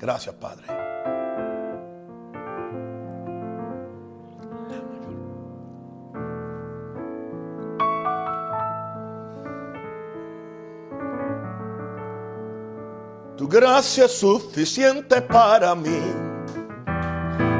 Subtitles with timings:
[0.00, 0.66] Gracias, Padre.
[13.36, 16.00] Tu gracia es suficiente para mí.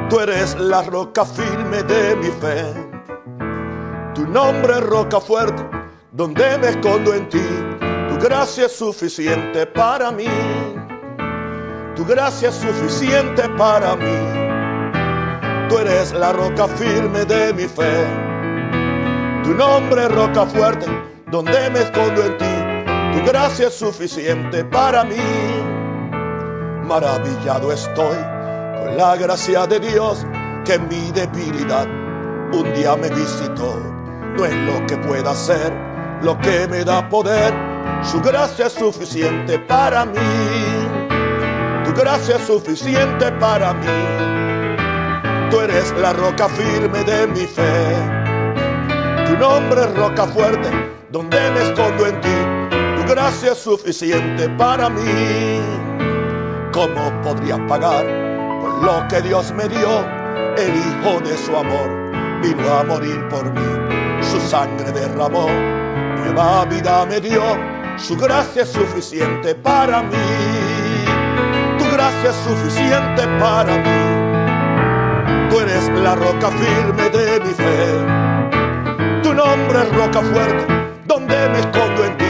[0.08, 2.64] Tú eres la roca firme de mi fe.
[4.14, 5.62] Tu nombre es roca fuerte,
[6.12, 7.42] donde me escondo en ti.
[8.08, 10.26] Tu gracia es suficiente para mí.
[12.00, 15.68] Tu gracia es suficiente para mí.
[15.68, 18.06] Tú eres la roca firme de mi fe.
[19.44, 20.86] Tu nombre es roca fuerte,
[21.30, 23.18] donde me escondo en ti.
[23.18, 25.20] Tu gracia es suficiente para mí.
[26.88, 30.26] Maravillado estoy con la gracia de Dios
[30.64, 31.86] que en mi debilidad
[32.54, 33.78] un día me visitó.
[34.38, 35.70] No es lo que pueda hacer,
[36.22, 37.52] lo que me da poder.
[38.02, 40.69] Su gracia es suficiente para mí.
[41.90, 43.86] Tu gracia es suficiente para mí.
[45.50, 47.96] Tú eres la roca firme de mi fe.
[49.26, 50.70] Tu nombre es roca fuerte,
[51.10, 52.36] donde me escondo en ti.
[52.96, 55.60] Tu gracia es suficiente para mí.
[56.72, 58.06] ¿Cómo podría pagar
[58.60, 60.06] por lo que Dios me dio?
[60.56, 61.90] El Hijo de su amor
[62.40, 64.22] vino a morir por mí.
[64.22, 67.42] Su sangre derramó, nueva vida me dio.
[67.96, 70.69] Su gracia es suficiente para mí.
[72.00, 75.50] Gracia es suficiente para mí.
[75.50, 79.22] Tú eres la roca firme de mi fe.
[79.22, 80.64] Tu nombre es roca fuerte,
[81.04, 82.24] donde me escondo en ti.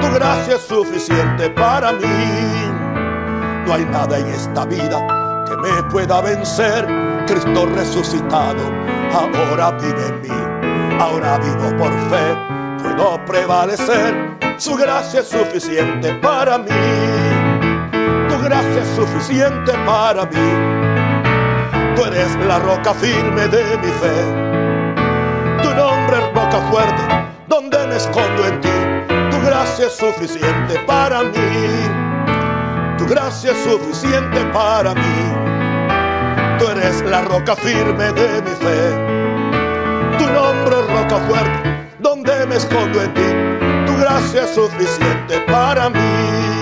[0.00, 2.72] Tu gracia es suficiente para mí.
[3.66, 6.86] No hay nada en esta vida que me pueda vencer.
[7.26, 8.62] Cristo resucitado
[9.12, 10.98] ahora vive en mí.
[10.98, 12.34] Ahora vivo por fe,
[12.82, 14.38] puedo prevalecer.
[14.56, 17.41] Su gracia es suficiente para mí.
[18.44, 21.94] Gracia es suficiente para mí.
[21.94, 25.62] Tú eres la roca firme de mi fe.
[25.62, 27.02] Tu nombre es roca fuerte,
[27.46, 28.68] donde me escondo en ti.
[29.30, 31.30] Tu gracia es suficiente para mí.
[32.98, 35.18] Tu gracia es suficiente para mí.
[36.58, 40.18] Tú eres la roca firme de mi fe.
[40.18, 43.86] Tu nombre es roca fuerte, donde me escondo en ti.
[43.86, 46.61] Tu gracia es suficiente para mí.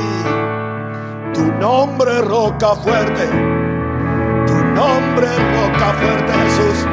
[1.41, 3.27] Tu nombre roca fuerte.
[4.47, 6.87] Tu nombre roca fuerte, Jesús.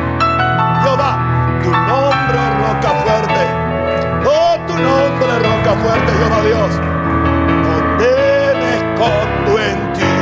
[0.84, 1.12] Jehová,
[1.62, 3.44] tu nombre roca fuerte.
[4.26, 6.72] Oh, tu nombre roca fuerte, Jehová Dios.
[7.68, 8.12] Donde
[8.56, 10.16] me escondo en ti.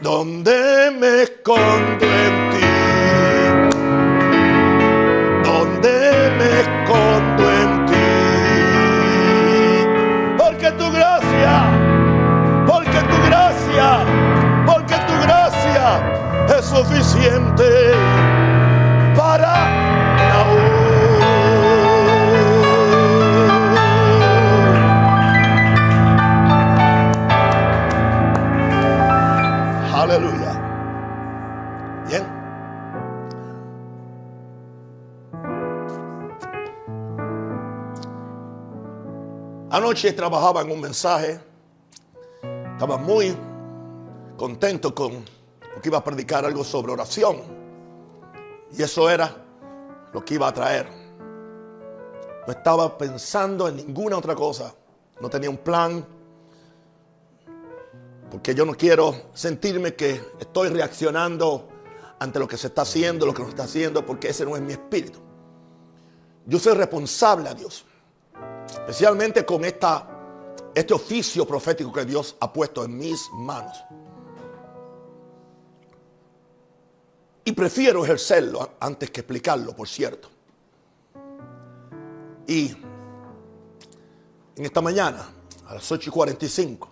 [0.00, 2.41] Donde me escondo en ti.
[16.84, 17.92] Suficiente
[19.16, 19.52] para.
[29.94, 30.52] Aleluya.
[32.08, 32.24] Bien.
[39.70, 41.40] Anoche trabajaba en un mensaje.
[42.72, 43.36] Estaba muy
[44.36, 45.24] contento con
[45.72, 47.42] porque iba a predicar algo sobre oración.
[48.76, 49.34] Y eso era
[50.12, 50.88] lo que iba a traer.
[52.46, 54.74] No estaba pensando en ninguna otra cosa.
[55.20, 56.04] No tenía un plan.
[58.30, 61.68] Porque yo no quiero sentirme que estoy reaccionando
[62.18, 64.62] ante lo que se está haciendo, lo que no está haciendo, porque ese no es
[64.62, 65.18] mi espíritu.
[66.46, 67.84] Yo soy responsable a Dios.
[68.66, 70.08] Especialmente con esta,
[70.74, 73.84] este oficio profético que Dios ha puesto en mis manos.
[77.44, 80.28] Y prefiero ejercerlo antes que explicarlo, por cierto.
[82.46, 82.70] Y
[84.56, 85.28] en esta mañana,
[85.66, 86.88] a las 8 y 45,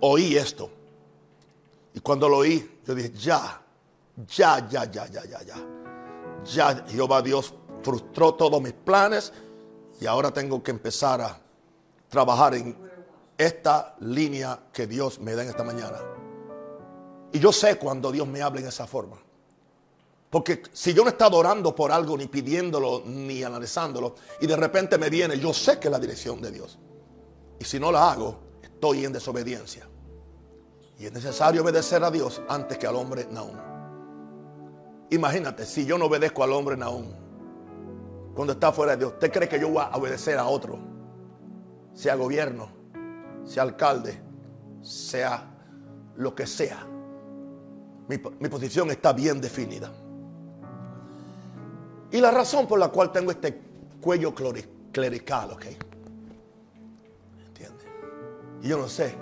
[0.00, 0.70] oí esto.
[1.94, 3.60] Y cuando lo oí, yo dije, ya,
[4.26, 5.56] ya, ya, ya, ya, ya, ya.
[6.44, 9.32] Ya Jehová Dios frustró todos mis planes
[10.00, 11.40] y ahora tengo que empezar a
[12.08, 12.76] trabajar en
[13.36, 16.17] esta línea que Dios me da en esta mañana.
[17.32, 19.18] Y yo sé cuando Dios me habla en esa forma.
[20.30, 24.98] Porque si yo no estado orando por algo, ni pidiéndolo, ni analizándolo, y de repente
[24.98, 26.78] me viene, yo sé que es la dirección de Dios.
[27.58, 29.88] Y si no la hago, estoy en desobediencia.
[30.98, 33.56] Y es necesario obedecer a Dios antes que al hombre Naum.
[35.10, 37.06] Imagínate, si yo no obedezco al hombre Naum,
[38.34, 40.78] cuando está fuera de Dios, ¿usted cree que yo voy a obedecer a otro?
[41.94, 42.68] Sea gobierno,
[43.44, 44.20] sea alcalde,
[44.82, 45.50] sea
[46.16, 46.86] lo que sea.
[48.08, 49.92] Mi, mi posición está bien definida.
[52.10, 53.60] Y la razón por la cual tengo este
[54.00, 54.34] cuello
[54.92, 55.66] clerical, ¿ok?
[57.46, 57.86] ¿Entiendes?
[58.62, 59.14] Y yo no sé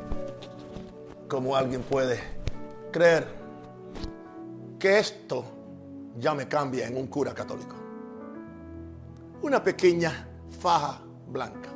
[1.28, 2.20] cómo alguien puede
[2.92, 3.26] creer
[4.78, 5.44] que esto
[6.18, 7.74] ya me cambia en un cura católico.
[9.42, 10.28] Una pequeña
[10.60, 11.70] faja blanca.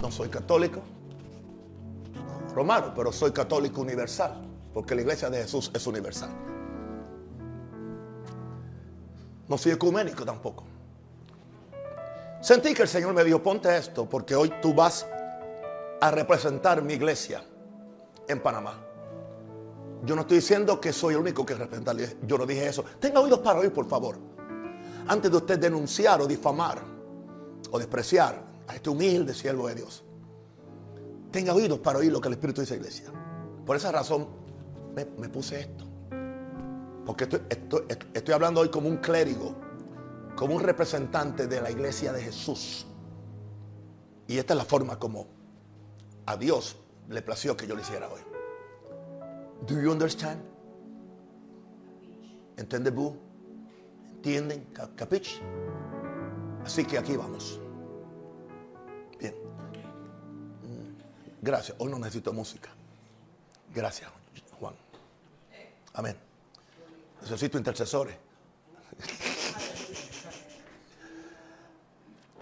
[0.00, 0.80] No soy católico
[2.58, 4.42] romano, pero soy católico universal,
[4.74, 6.30] porque la iglesia de Jesús es universal.
[9.46, 10.64] No soy ecuménico tampoco.
[12.40, 15.06] Sentí que el Señor me dijo, ponte esto, porque hoy tú vas
[16.00, 17.44] a representar mi iglesia
[18.26, 18.74] en Panamá.
[20.04, 22.84] Yo no estoy diciendo que soy el único que representa Yo no dije eso.
[22.98, 24.16] Tenga oídos para oír, por favor.
[25.06, 26.82] Antes de usted denunciar o difamar
[27.70, 30.04] o despreciar a este humilde siervo de Dios.
[31.30, 33.12] Tenga oídos para oír lo que el Espíritu dice a la iglesia.
[33.66, 34.28] Por esa razón
[34.94, 35.84] me, puse esto.
[37.04, 37.28] Porque
[38.14, 39.54] estoy hablando hoy como un clérigo,
[40.36, 42.86] como un representante de la iglesia de Jesús.
[44.26, 45.26] Y esta es la forma como
[46.26, 46.76] a Dios
[47.08, 48.20] le plació que yo lo hiciera hoy.
[49.66, 50.40] Do you understand?
[52.56, 53.16] ¿Entiende, Bu?
[54.10, 54.66] ¿Entienden?
[54.96, 55.40] ¿Capich?
[56.64, 57.60] Así que aquí vamos.
[59.18, 59.34] Bien.
[61.40, 61.76] Gracias.
[61.78, 62.70] Hoy no necesito música.
[63.74, 64.10] Gracias,
[64.58, 64.74] Juan.
[65.94, 66.16] Amén.
[67.20, 68.16] Necesito intercesores.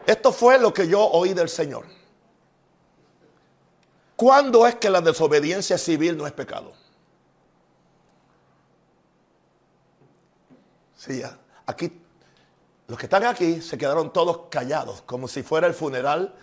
[0.07, 1.85] Esto fue lo que yo oí del Señor.
[4.15, 6.73] ¿Cuándo es que la desobediencia civil no es pecado?
[10.97, 11.23] Sí,
[11.67, 12.01] aquí,
[12.87, 16.35] los que están aquí se quedaron todos callados, como si fuera el funeral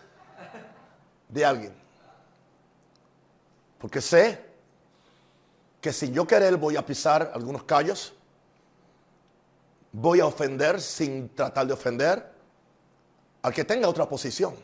[1.30, 1.83] de alguien.
[3.84, 4.40] Porque sé
[5.82, 8.14] que sin yo querer voy a pisar algunos callos,
[9.92, 12.32] voy a ofender sin tratar de ofender
[13.42, 14.56] al que tenga otra posición.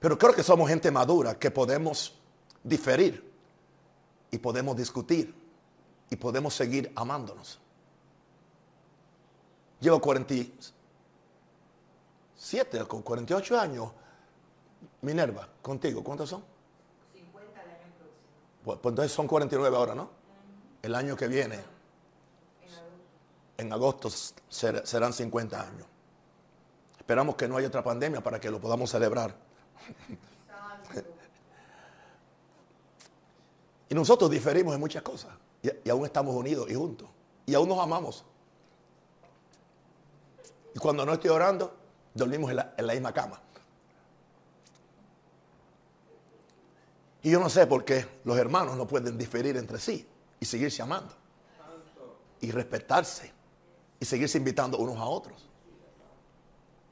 [0.00, 2.18] Pero creo que somos gente madura, que podemos
[2.64, 3.32] diferir
[4.32, 5.32] y podemos discutir
[6.10, 7.60] y podemos seguir amándonos.
[9.78, 13.88] Llevo 47, con 48 años.
[15.02, 16.58] Minerva, contigo, ¿cuántos son?
[17.14, 18.18] 50 el año próximo.
[18.64, 20.10] Pues, pues, entonces son 49 ahora, ¿no?
[20.82, 21.58] El año que viene.
[23.56, 24.08] En agosto,
[24.48, 25.86] serán 50 años.
[26.96, 29.34] Esperamos que no haya otra pandemia para que lo podamos celebrar.
[33.88, 35.32] y nosotros diferimos en muchas cosas.
[35.62, 37.08] Y, y aún estamos unidos y juntos.
[37.46, 38.24] Y aún nos amamos.
[40.74, 41.74] Y cuando no estoy orando,
[42.14, 43.40] dormimos en la, misma cama.
[47.28, 50.08] Y yo no sé por qué los hermanos no pueden diferir entre sí
[50.40, 51.12] y seguirse amando.
[52.40, 53.30] Y respetarse.
[54.00, 55.46] Y seguirse invitando unos a otros.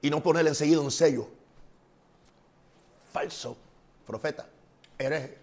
[0.02, 1.26] Y no ponerle enseguida un sello.
[3.10, 3.56] Falso,
[4.06, 4.46] profeta,
[4.98, 5.38] hereje,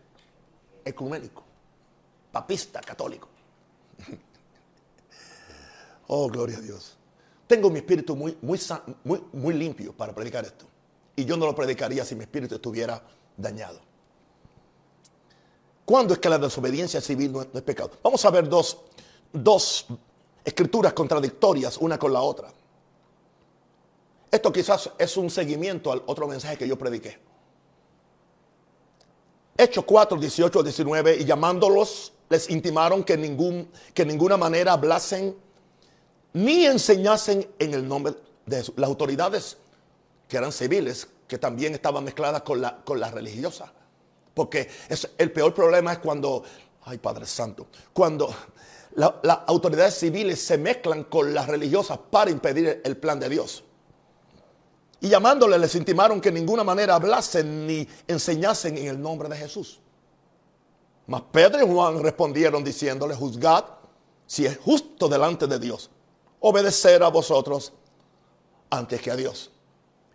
[0.85, 1.43] ecuménico,
[2.31, 3.27] papista, católico.
[6.07, 6.95] oh, gloria a Dios.
[7.47, 8.59] Tengo mi espíritu muy, muy,
[9.03, 10.67] muy, muy limpio para predicar esto.
[11.15, 13.01] Y yo no lo predicaría si mi espíritu estuviera
[13.35, 13.92] dañado.
[15.85, 17.91] ¿Cuándo es que la desobediencia civil no es, pecado?
[18.01, 18.77] Vamos a ver dos,
[19.31, 19.85] dos
[20.43, 22.49] escrituras contradictorias una con la otra.
[24.31, 27.19] Esto quizás es un seguimiento al otro mensaje que yo prediqué.
[29.55, 35.35] Hechos 4, 18, 19, y llamándolos, les intimaron que, ningún, que ninguna manera hablasen
[36.33, 39.57] ni enseñasen en el nombre de Las autoridades
[40.27, 43.69] que eran civiles, que también estaban mezcladas con, la, con las religiosas.
[44.33, 44.69] Porque
[45.17, 46.43] el peor problema es cuando,
[46.85, 48.33] ay Padre Santo, cuando
[48.95, 53.63] las autoridades civiles se mezclan con las religiosas para impedir el plan de Dios.
[55.01, 59.35] Y llamándole les intimaron que en ninguna manera hablasen ni enseñasen en el nombre de
[59.35, 59.79] Jesús.
[61.07, 63.65] Mas Pedro y Juan respondieron diciéndole, juzgad
[64.25, 65.89] si es justo delante de Dios
[66.39, 67.73] obedecer a vosotros
[68.69, 69.51] antes que a Dios.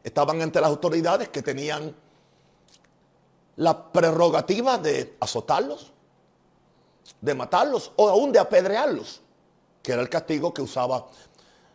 [0.03, 1.95] Estaban entre las autoridades que tenían
[3.59, 5.93] la prerrogativa de azotarlos,
[7.21, 9.21] de matarlos o aún de apedrearlos,
[9.83, 11.09] que era el castigo que, usaba,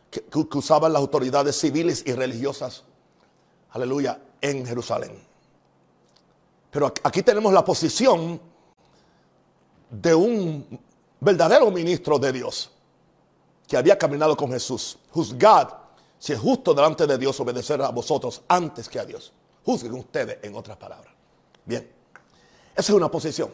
[0.09, 0.23] que,
[0.57, 2.83] usaban las autoridades civiles y religiosas,
[3.71, 5.21] aleluya, en Jerusalén.
[6.71, 8.39] Pero aquí tenemos la posición
[9.89, 10.79] de un
[11.19, 12.71] verdadero ministro de Dios
[13.67, 14.97] que había caminado con Jesús.
[15.11, 15.67] Juzgad
[16.17, 19.33] si es justo delante de Dios obedecer a vosotros antes que a Dios.
[19.65, 21.12] Juzguen ustedes, en otras palabras.
[21.65, 21.89] Bien,
[22.75, 23.53] esa es una posición.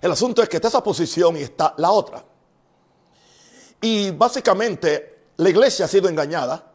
[0.00, 2.24] El asunto es que está esa posición y está la otra.
[3.80, 6.72] Y básicamente la iglesia ha sido engañada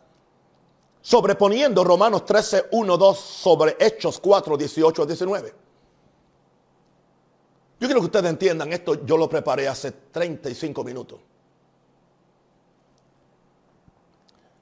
[1.02, 5.54] sobreponiendo Romanos 13, 1, 2 sobre Hechos 4, 18 19.
[7.80, 11.20] Yo quiero que ustedes entiendan esto, yo lo preparé hace 35 minutos.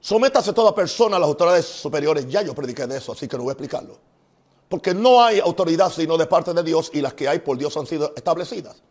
[0.00, 2.28] Sométase toda persona a las autoridades superiores.
[2.28, 3.98] Ya yo prediqué de eso, así que no voy a explicarlo.
[4.68, 7.76] Porque no hay autoridad sino de parte de Dios y las que hay por Dios
[7.76, 8.82] han sido establecidas.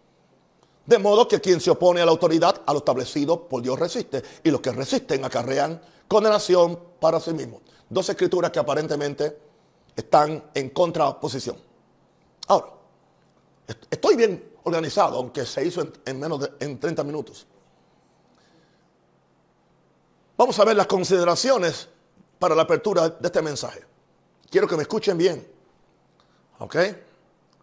[0.86, 4.24] De modo que quien se opone a la autoridad, a lo establecido por Dios resiste.
[4.43, 7.62] Y los que resisten acarrean condenación para sí mismos.
[7.89, 9.38] Dos escrituras que aparentemente
[9.96, 11.57] están en contraposición.
[12.48, 12.67] Ahora,
[13.89, 17.46] estoy bien organizado, aunque se hizo en, menos de en 30 minutos.
[20.38, 21.89] Vamos a ver las consideraciones
[22.39, 23.84] para la apertura de este mensaje.
[24.50, 25.57] Quiero que me escuchen bien.
[26.60, 26.76] ¿Ok?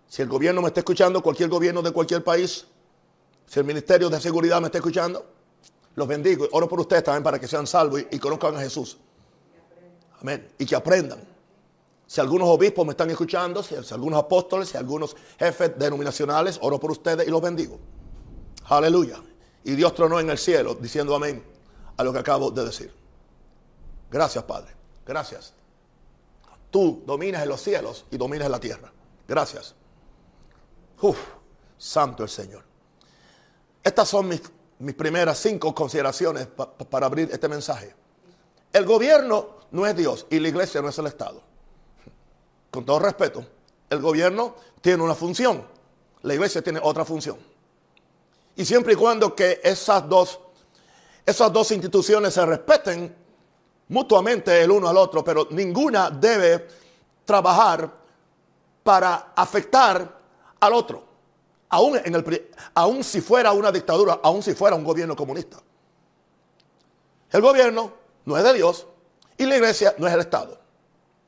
[0.09, 2.67] Si el gobierno me está escuchando, cualquier gobierno de cualquier país,
[3.47, 5.25] si el Ministerio de Seguridad me está escuchando,
[5.95, 6.47] los bendigo.
[6.53, 8.97] Oro por ustedes también para que sean salvos y, conozcan a Jesús.
[10.21, 10.49] Amén.
[10.59, 11.21] Y que aprendan.
[12.07, 16.91] Si algunos obispos me están escuchando, si, algunos apóstoles, si algunos jefes denominacionales, oro por
[16.91, 17.79] ustedes y los bendigo.
[18.67, 19.21] Aleluya.
[19.65, 21.43] Y Dios tronó en el cielo diciendo amén
[21.97, 22.93] a lo que acabo de decir.
[24.11, 24.73] Gracias, Padre.
[25.07, 25.55] Gracias.
[26.75, 28.93] Tú dominas en los cielos y dominas en la tierra.
[29.29, 29.77] Gracias.
[31.03, 31.17] Uf,
[31.79, 32.65] santo el Señor.
[33.81, 34.43] Estas son mis,
[34.81, 37.95] mis primeras cinco consideraciones para abrir este mensaje.
[38.73, 41.41] El gobierno no es Dios y la iglesia no es el Estado.
[42.73, 43.47] Con todo respeto,
[43.89, 45.65] el gobierno tiene una función,
[46.23, 47.39] la iglesia tiene otra función.
[48.57, 50.41] Y siempre y cuando que esas dos,
[51.25, 53.24] esas dos instituciones se respeten
[53.89, 56.69] mutuamente el uno al otro, pero ninguna debe
[57.25, 57.91] trabajar
[58.83, 60.21] para afectar
[60.61, 61.15] al otro
[61.75, 65.59] aún, en el, si fuera una dictadura, aún si fuera un gobierno comunista.
[67.31, 67.93] El gobierno
[68.25, 68.87] no es de Dios
[69.37, 70.59] y la iglesia no es el Estado.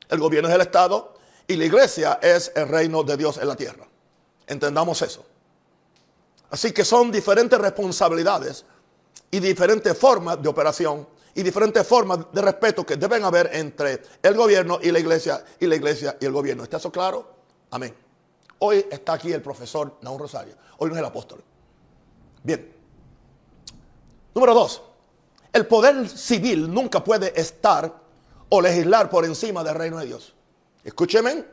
[0.08, 1.14] El gobierno es el Estado
[1.48, 3.86] y la iglesia es el reino de Dios en la tierra.
[4.46, 5.26] Entendamos eso.
[6.50, 8.64] Así que son diferentes responsabilidades
[9.32, 14.34] y diferentes formas de operación y diferentes formas de respeto que deben haber entre el
[14.34, 16.62] gobierno y la iglesia y la iglesia y el gobierno.
[16.62, 17.30] ¿Está eso claro?
[17.70, 17.94] Amén.
[18.60, 20.54] Hoy está aquí el profesor Naúl Rosario.
[20.78, 21.44] Hoy no es el apóstol.
[22.42, 22.74] Bien.
[24.34, 24.82] Número dos.
[25.52, 27.94] El poder civil nunca puede estar
[28.48, 30.34] o legislar por encima del reino de Dios.
[30.84, 31.44] Escúcheme,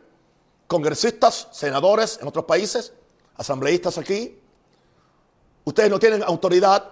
[0.65, 2.93] congresistas, senadores en otros países,
[3.35, 4.39] asambleístas aquí,
[5.65, 6.89] ustedes no tienen autoridad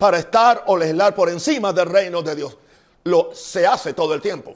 [0.00, 2.56] para estar o legislar por encima del reino de Dios.
[3.04, 4.54] Lo se hace todo el tiempo.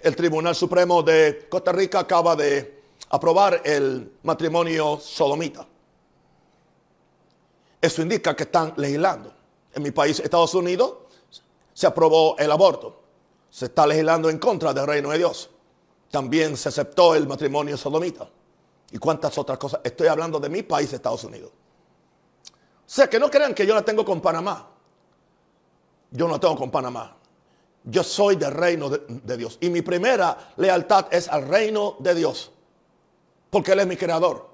[0.00, 2.80] El Tribunal Supremo de Costa Rica acaba de
[3.10, 5.66] aprobar el matrimonio sodomita.
[7.78, 9.34] Eso indica que están legislando.
[9.74, 10.94] En mi país, Estados Unidos,
[11.74, 12.98] se aprobó el aborto.
[13.50, 15.50] Se está legislando en contra del reino de Dios.
[16.10, 18.26] También se aceptó el matrimonio sodomita.
[18.92, 19.82] Y cuántas otras cosas.
[19.84, 21.50] Estoy hablando de mi país, Estados Unidos.
[22.86, 24.68] O sea, que no crean que yo la tengo con Panamá.
[26.12, 27.16] Yo no la tengo con Panamá.
[27.82, 29.58] Yo soy del reino de, Dios.
[29.60, 32.52] Y mi primera lealtad es al reino de Dios.
[33.50, 34.48] Porque Él es mi creador.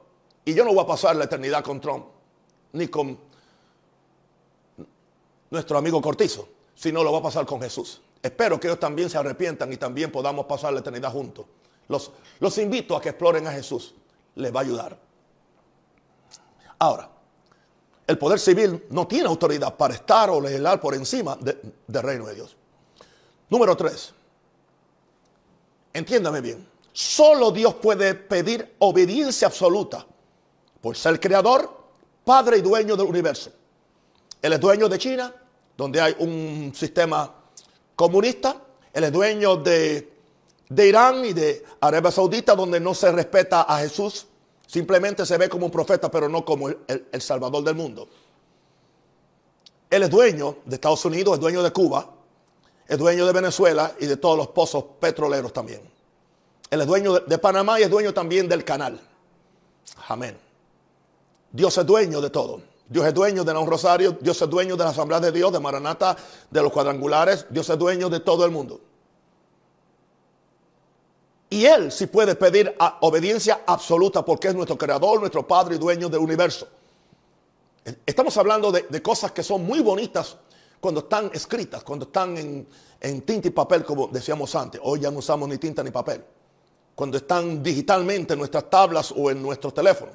[0.47, 2.07] Y yo no voy a pasar la eternidad con Trump.
[2.73, 3.19] Ni con
[5.51, 6.49] nuestro amigo Cortizo.
[6.75, 8.01] Sino lo voy a pasar con Jesús.
[8.23, 11.45] Espero que ellos también se arrepientan y también podamos pasar la eternidad juntos.
[11.89, 13.95] Los, los invito a que exploren a Jesús.
[14.37, 14.99] Les va a ayudar.
[16.79, 17.12] Ahora,
[18.07, 22.35] el poder civil no tiene autoridad para estar o legislar por encima del reino de
[22.35, 22.57] Dios.
[23.49, 24.13] Número tres.
[25.93, 26.67] Entiéndame bien.
[26.93, 30.07] Solo Dios puede pedir obediencia absoluta
[30.81, 31.71] por ser creador,
[32.25, 33.51] padre y dueño del universo.
[34.43, 35.33] Él es dueño de China,
[35.77, 37.33] donde hay un sistema
[37.95, 38.57] comunista.
[38.93, 40.13] Él es dueño de,
[40.77, 44.27] Irán y de Arabia Saudita, donde no se respeta a Jesús.
[44.73, 48.09] Simplemente se ve como un profeta, pero no como el Salvador del mundo.
[49.91, 52.09] Él es dueño de Estados Unidos, es dueño de Cuba,
[52.89, 55.83] es dueño de Venezuela y de todos los pozos petroleros también.
[56.71, 58.99] Él es dueño de, Panamá y es dueño también del canal.
[60.09, 60.39] Amén.
[61.51, 62.63] Dios es dueño de todo.
[62.89, 65.61] Dios es dueño de un rosario, Dios es dueño de la asamblea de Dios, de
[65.61, 66.17] Maranata,
[66.51, 68.81] de los cuadrangulares, Dios es dueño de todo el mundo.
[71.53, 76.09] Y Él sí puede pedir obediencia absoluta porque es nuestro creador, nuestro Padre y dueño
[76.09, 76.67] del universo.
[78.07, 80.39] Estamos hablando de, de cosas que son muy bonitas
[80.81, 82.67] cuando están escritas, cuando están en,
[82.99, 84.81] en tinta y papel, como decíamos antes.
[84.83, 86.25] Hoy ya no usamos ni tinta ni papel.
[86.95, 90.15] Cuando están digitalmente en nuestras tablas o en nuestros teléfonos.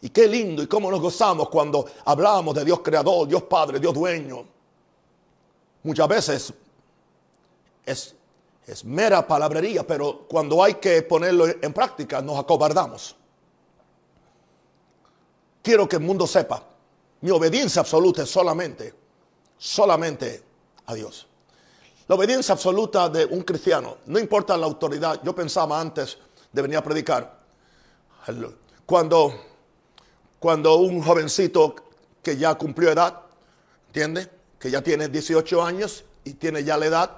[0.00, 3.92] Y qué lindo y cómo nos gozamos cuando hablamos de Dios creador, Dios Padre, Dios
[3.92, 4.46] dueño.
[5.82, 6.54] Muchas veces
[7.84, 8.14] es,
[8.68, 13.16] es mera palabrería, pero cuando hay que ponerlo en práctica nos acobardamos.
[15.62, 16.62] Quiero que el mundo sepa,
[17.20, 18.94] mi obediencia absoluta es solamente,
[19.56, 20.42] solamente
[20.86, 21.26] a Dios.
[22.06, 26.18] La obediencia absoluta de un cristiano, no importa la autoridad, yo pensaba antes
[26.52, 27.38] de venir a predicar,
[28.86, 29.48] cuando
[30.38, 31.74] cuando un jovencito
[32.22, 33.22] que ya cumplió edad,
[33.88, 34.30] ¿entiende?
[34.58, 37.10] Que ya tiene 18 años y tiene ya la edad,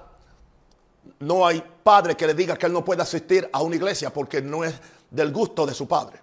[1.19, 4.41] no hay padre que le diga que él no puede asistir a una iglesia porque
[4.41, 4.73] no es
[5.09, 6.19] del gusto de su padre.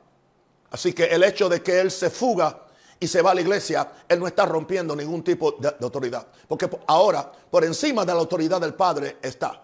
[0.70, 2.64] Así que el hecho de que él se fuga
[3.00, 6.26] y se va a la iglesia, él no está rompiendo ningún tipo de, autoridad.
[6.46, 9.62] Porque ahora, por encima de la autoridad del padre está.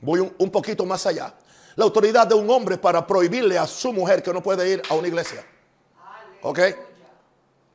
[0.00, 1.34] Voy un, poquito más allá.
[1.74, 4.94] La autoridad de un hombre para prohibirle a su mujer que no puede ir a
[4.94, 5.44] una iglesia.
[6.42, 6.58] ¿Ok?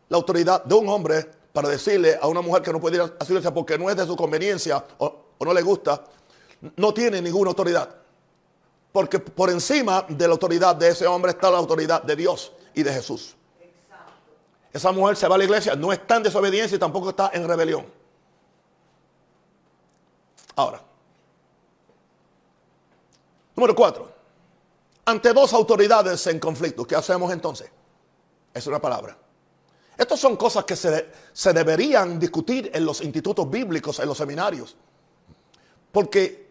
[0.07, 3.25] La autoridad de un hombre para decirle a una mujer que no puede ir a
[3.25, 6.01] su iglesia porque no es de su conveniencia o, no le gusta,
[6.75, 7.95] no tiene ninguna autoridad.
[8.91, 12.83] Porque por encima de la autoridad de ese hombre está la autoridad de Dios y
[12.83, 13.35] de Jesús.
[14.71, 17.47] Esa mujer se va a la iglesia, no está en desobediencia y tampoco está en
[17.47, 17.85] rebelión.
[20.55, 20.81] Ahora,
[23.55, 24.11] número cuatro.
[25.05, 27.69] Ante dos autoridades en conflicto, ¿qué hacemos entonces?
[28.53, 29.17] Es una palabra.
[29.97, 34.75] Estas son cosas que se, se, deberían discutir en los institutos bíblicos, en los seminarios.
[35.91, 36.42] Porque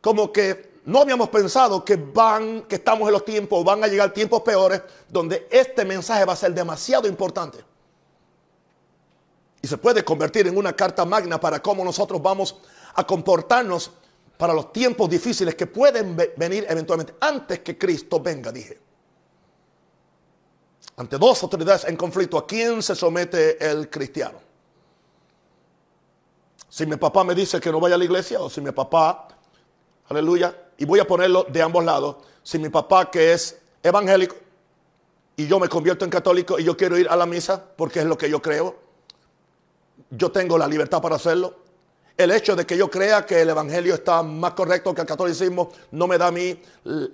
[0.00, 4.12] como que no habíamos pensado que van, que estamos en los tiempos, van a llegar
[4.12, 7.58] tiempos peores, donde este mensaje va a ser demasiado importante.
[9.60, 12.56] Y se puede convertir en una carta magna para cómo nosotros vamos
[12.94, 13.90] a comportarnos
[14.36, 18.86] para los tiempos difíciles que pueden venir eventualmente antes que Cristo venga, dije
[20.96, 24.38] ante dos autoridades en conflicto, ¿a quién se somete el cristiano?
[26.68, 29.28] Si mi papá me dice que no vaya a la iglesia, o si mi papá,
[30.08, 34.36] aleluya, y voy a ponerlo de ambos lados, si mi papá que es evangélico
[35.36, 38.06] y yo me convierto en católico y yo quiero ir a la misa porque es
[38.06, 38.76] lo que yo creo,
[40.10, 41.66] yo tengo la libertad para hacerlo.
[42.16, 45.70] El hecho de que yo crea que el evangelio está más correcto que el catolicismo
[45.90, 46.58] no me da a mí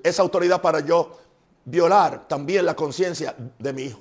[0.02, 1.18] esa autoridad para yo
[1.64, 4.00] violar también la conciencia de mi hijo.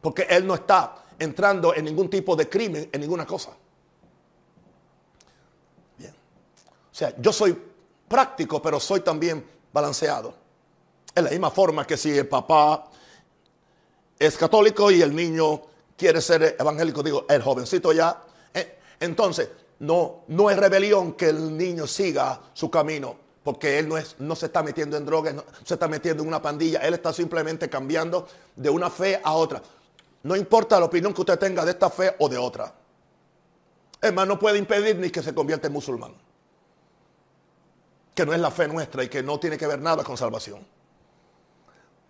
[0.00, 3.52] Porque él no está entrando en ningún tipo de crimen, en ninguna cosa.
[5.96, 6.12] Bien.
[6.94, 7.60] O sea, yo soy
[8.06, 10.32] práctico, pero soy también balanceado.
[11.12, 12.88] Es la misma forma que si el papá
[14.16, 15.60] es católico y el niño
[15.96, 18.22] quiere ser evangélico, digo, el jovencito ya.
[18.54, 19.48] Eh, entonces,
[19.80, 24.36] no, no es rebelión que el niño siga su camino porque él no, es, no
[24.36, 27.68] se está metiendo en drogas, no se está metiendo en una pandilla, él está simplemente
[27.68, 29.60] cambiando de una fe a otra.
[30.22, 32.72] No importa la opinión que usted tenga de esta fe o de otra.
[34.00, 36.14] Es no puede impedir ni que se convierta en musulmán.
[38.14, 40.66] Que no es la fe nuestra y que no tiene que ver nada con salvación.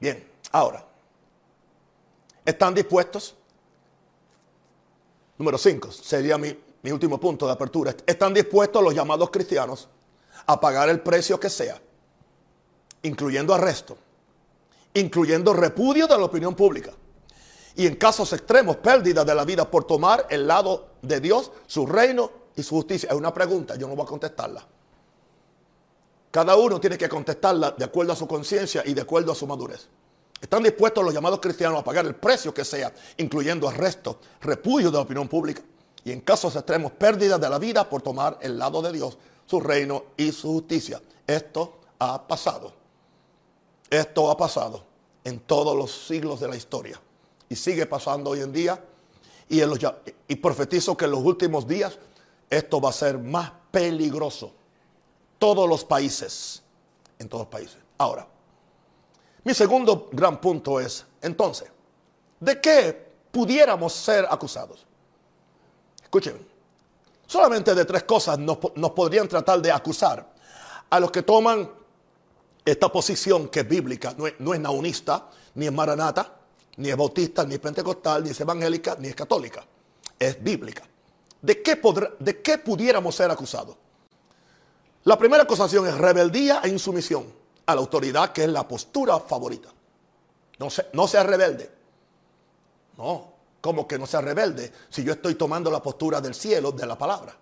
[0.00, 0.84] Bien, ahora,
[2.44, 3.34] ¿están dispuestos?
[5.38, 7.94] Número 5, sería mi, mi último punto de apertura.
[8.06, 9.88] ¿Están dispuestos los llamados cristianos
[10.46, 11.80] a pagar el precio que sea,
[13.02, 13.96] incluyendo arresto,
[14.92, 16.92] incluyendo repudio de la opinión pública
[17.76, 21.86] y en casos extremos pérdida de la vida por tomar el lado de Dios, su
[21.86, 23.08] reino y su justicia.
[23.10, 24.64] Es una pregunta, yo no voy a contestarla.
[26.34, 29.46] Cada uno tiene que contestarla de acuerdo a su conciencia y de acuerdo a su
[29.46, 29.86] madurez.
[30.40, 34.96] ¿Están dispuestos los llamados cristianos a pagar el precio que sea, incluyendo arresto, repudio de
[34.96, 35.62] la opinión pública
[36.04, 39.16] y en casos extremos pérdida de la vida por tomar el lado de Dios,
[39.46, 41.00] su reino y su justicia.
[41.24, 42.72] Esto ha pasado.
[43.88, 44.82] Esto ha pasado
[45.22, 47.00] en todos los siglos de la historia.
[47.48, 48.84] Y sigue pasando hoy en día.
[49.48, 51.96] Y, y profetizo que en los últimos días
[52.50, 54.52] esto va a ser más peligroso.
[55.44, 56.62] Todos los países.
[57.18, 57.76] En todos los países.
[57.98, 58.26] Ahora,
[59.44, 61.68] mi segundo gran punto es, entonces,
[62.40, 64.86] ¿de qué pudiéramos ser acusados?
[66.02, 66.54] Escuchen,
[67.26, 70.26] Solamente de tres cosas nos, podrían tratar de acusar
[70.88, 71.70] a los que toman
[72.64, 76.36] esta posición que es bíblica, no es, no naunista, ni es maranata,
[76.76, 79.62] ni es bautista, ni es pentecostal, ni es evangélica, ni es católica.
[80.18, 80.84] Es bíblica.
[81.42, 81.78] ¿De qué,
[82.18, 83.76] ¿De qué pudiéramos ser acusados?
[85.04, 87.26] La primera acusación es rebeldía e insumisión
[87.66, 89.68] a la autoridad, que es la postura favorita.
[90.58, 91.70] No, no sea rebelde.
[92.96, 96.86] No, como que no sea rebelde si yo estoy tomando la postura del cielo, de
[96.86, 97.34] la palabra.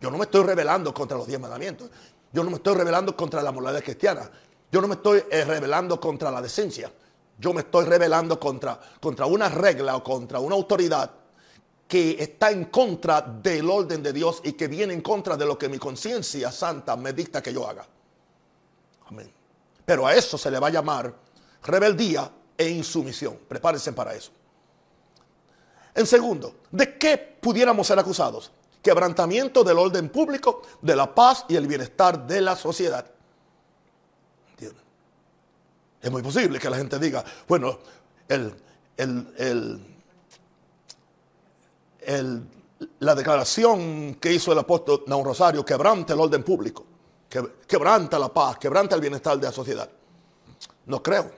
[0.00, 1.88] Yo no me estoy rebelando contra los diez mandamientos.
[2.32, 4.28] Yo no me estoy rebelando contra la moralidad cristiana.
[4.70, 6.90] Yo no me estoy eh, rebelando contra la decencia.
[7.38, 11.10] Yo me estoy rebelando contra, contra una regla o contra una autoridad
[11.92, 15.58] que está en contra del orden de Dios y que viene en contra de lo
[15.58, 17.86] que mi conciencia santa me dicta que yo haga.
[19.08, 19.30] Amén.
[19.84, 21.14] Pero a eso se le va a llamar
[21.62, 23.40] rebeldía e insumisión.
[23.46, 24.30] Prepárense para eso.
[25.94, 28.50] En segundo, ¿de qué pudiéramos ser acusados?
[28.80, 33.04] quebrantamiento del orden público, de la paz y el bienestar de la sociedad.
[34.52, 34.82] ¿Entienden?
[36.00, 37.78] Es muy posible que la gente diga, bueno,
[38.28, 38.56] el,
[42.98, 46.84] la declaración que hizo el apóstol Naun Rosario quebranta el orden público,
[47.66, 49.88] quebranta la paz, quebranta el bienestar de la sociedad.
[50.86, 51.30] No creo,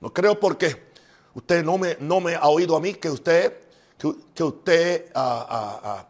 [0.00, 0.88] no creo porque
[1.34, 3.60] usted no me, no me ha oído a mí que usted,
[4.34, 6.06] que, usted ah, ah,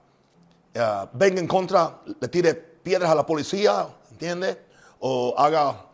[0.77, 4.67] ah, venga en contra, le tire piedras a la policía, ¿entiende?
[5.01, 5.87] O haga,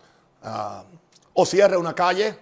[1.32, 2.36] o cierre una calle,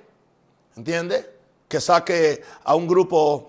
[0.77, 1.38] ¿entiende?
[1.68, 3.48] Que saque a un grupo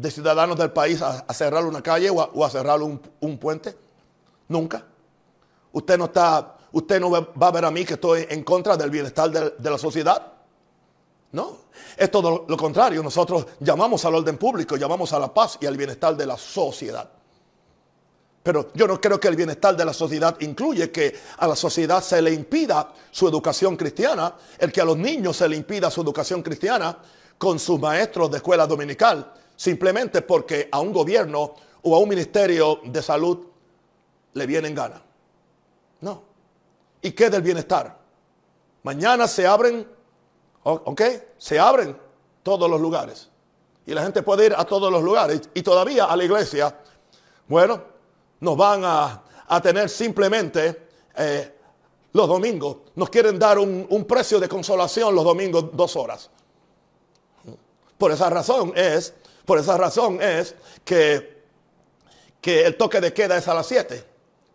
[0.00, 3.76] de ciudadanos del país a, cerrar una calle o a, cerrar un, puente.
[4.48, 4.84] Nunca.
[5.72, 8.90] Usted no está, usted no va a ver a mí que estoy en contra del
[8.90, 10.32] bienestar de, de la sociedad.
[11.32, 11.58] No,
[11.96, 13.02] es todo lo contrario.
[13.02, 17.10] Nosotros llamamos al orden público, llamamos a la paz y al bienestar de la sociedad.
[18.42, 22.02] Pero yo no creo que el bienestar de la sociedad incluye que a la sociedad
[22.02, 26.00] se le impida su educación cristiana, el que a los niños se le impida su
[26.00, 26.96] educación cristiana
[27.36, 32.80] con sus maestros de escuela dominical, simplemente porque a un gobierno o a un ministerio
[32.84, 33.38] de salud
[34.34, 35.02] le viene en gana.
[36.00, 36.22] No.
[37.02, 37.98] ¿Y qué del bienestar?
[38.84, 39.84] Mañana se abren,
[40.62, 41.02] ¿ok?
[41.36, 41.98] Se abren
[42.44, 43.28] todos los lugares.
[43.84, 45.50] Y la gente puede ir a todos los lugares.
[45.54, 46.78] Y todavía a la iglesia,
[47.48, 47.82] bueno,
[48.38, 49.24] nos van a,
[49.60, 51.52] tener simplemente eh,
[52.12, 52.76] los domingos.
[52.94, 56.30] Nos quieren dar un, precio de consolación los domingos dos horas.
[57.96, 59.14] Por esa razón es,
[59.48, 61.42] por esa razón es que,
[62.38, 64.04] que el toque de queda es a las 7.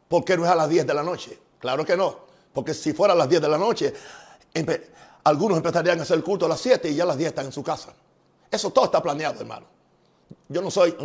[0.08, 1.36] porque no es a las 10 de la noche?
[1.58, 2.20] Claro que no.
[2.54, 3.92] Porque si fuera a las 10 de la noche,
[5.24, 7.52] algunos empezarían a hacer culto a las 7 y ya a las 10 están en
[7.52, 7.92] su casa.
[8.52, 9.66] Eso todo está planeado, hermano.
[10.48, 10.96] Yo no soy...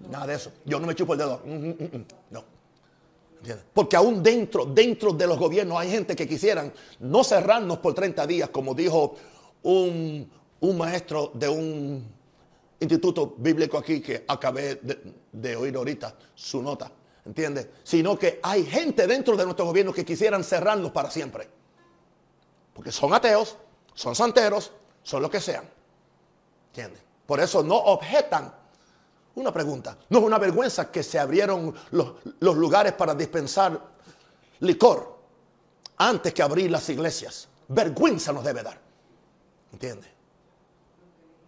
[0.00, 0.50] Nada de eso.
[0.64, 1.40] Yo no me chupo el dedo.
[1.44, 2.44] Mm, mm, mm, no.
[3.72, 8.26] Porque aún dentro, dentro de los gobiernos hay gente que quisieran no cerrarnos por 30
[8.26, 9.14] días, como dijo
[9.62, 10.28] un,
[10.70, 12.12] maestro de un
[12.80, 14.80] instituto bíblico aquí que acabé
[15.32, 16.90] de, oír ahorita su nota.
[17.24, 17.68] ¿Entiendes?
[17.84, 21.48] Sino que hay gente dentro de nuestro gobierno que quisieran cerrarnos para siempre.
[22.74, 23.56] Porque son ateos,
[23.94, 24.72] son santeros,
[25.02, 25.64] son lo que sean.
[26.68, 27.02] ¿Entiendes?
[27.26, 28.52] Por eso no objetan
[29.34, 29.96] una pregunta.
[30.08, 33.80] ¿No es una vergüenza que se abrieron los, lugares para dispensar
[34.60, 35.18] licor
[35.96, 37.48] antes que abrir las iglesias?
[37.68, 38.80] Vergüenza nos debe dar.
[39.72, 40.12] ¿Entiende?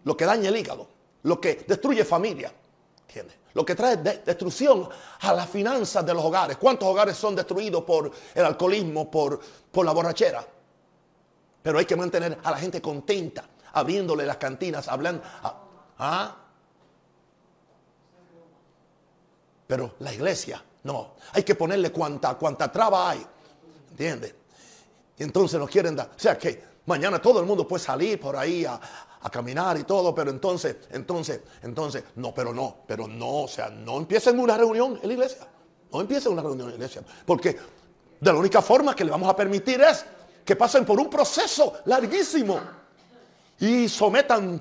[0.05, 0.89] Lo que daña el hígado,
[1.23, 2.53] lo que destruye familia.
[3.07, 3.35] ¿Entiende?
[3.55, 4.89] Lo que trae destrucción
[5.21, 6.57] a las finanzas de los hogares.
[6.57, 9.41] ¿Cuántos hogares son destruidos por el alcoholismo, por,
[9.71, 10.45] por la borrachera?
[11.63, 15.23] Pero hay que mantener a la gente contenta, abriéndole las cantinas, hablando.
[15.43, 15.61] ¿ah?
[15.99, 16.37] ¿ah?
[19.67, 21.15] Pero la iglesia, no.
[21.33, 23.25] Hay que ponerle cuanta, cuanta traba hay.
[23.91, 24.35] ¿Entiendes?
[25.17, 26.11] Y entonces nos quieren dar.
[26.15, 28.81] O sea que mañana todo el mundo puede salir por ahí a,
[29.31, 33.97] caminar y todo, pero entonces, entonces, entonces, no, pero no, pero no, o sea, no
[33.97, 35.47] empiecen una reunión en la iglesia.
[35.93, 37.03] No empiecen una reunión en la iglesia.
[37.25, 37.57] Porque
[38.21, 40.05] de la única forma que le vamos a permitir es
[40.45, 42.61] que pasen por un proceso larguísimo
[43.61, 44.61] y sometan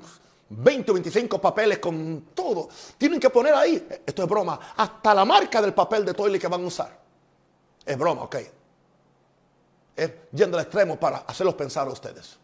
[0.49, 2.69] 20 o 25 papeles con todo.
[2.97, 6.47] Tienen que poner ahí, esto es broma, hasta la marca del papel de toile que
[6.47, 6.99] van a usar.
[7.86, 8.36] Es broma, ok.
[9.95, 12.38] Es yendo al extremo para hacerlos pensar a ustedes.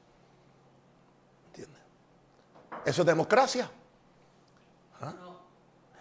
[2.85, 3.69] ¿Eso es democracia?
[5.01, 5.13] ¿Ah?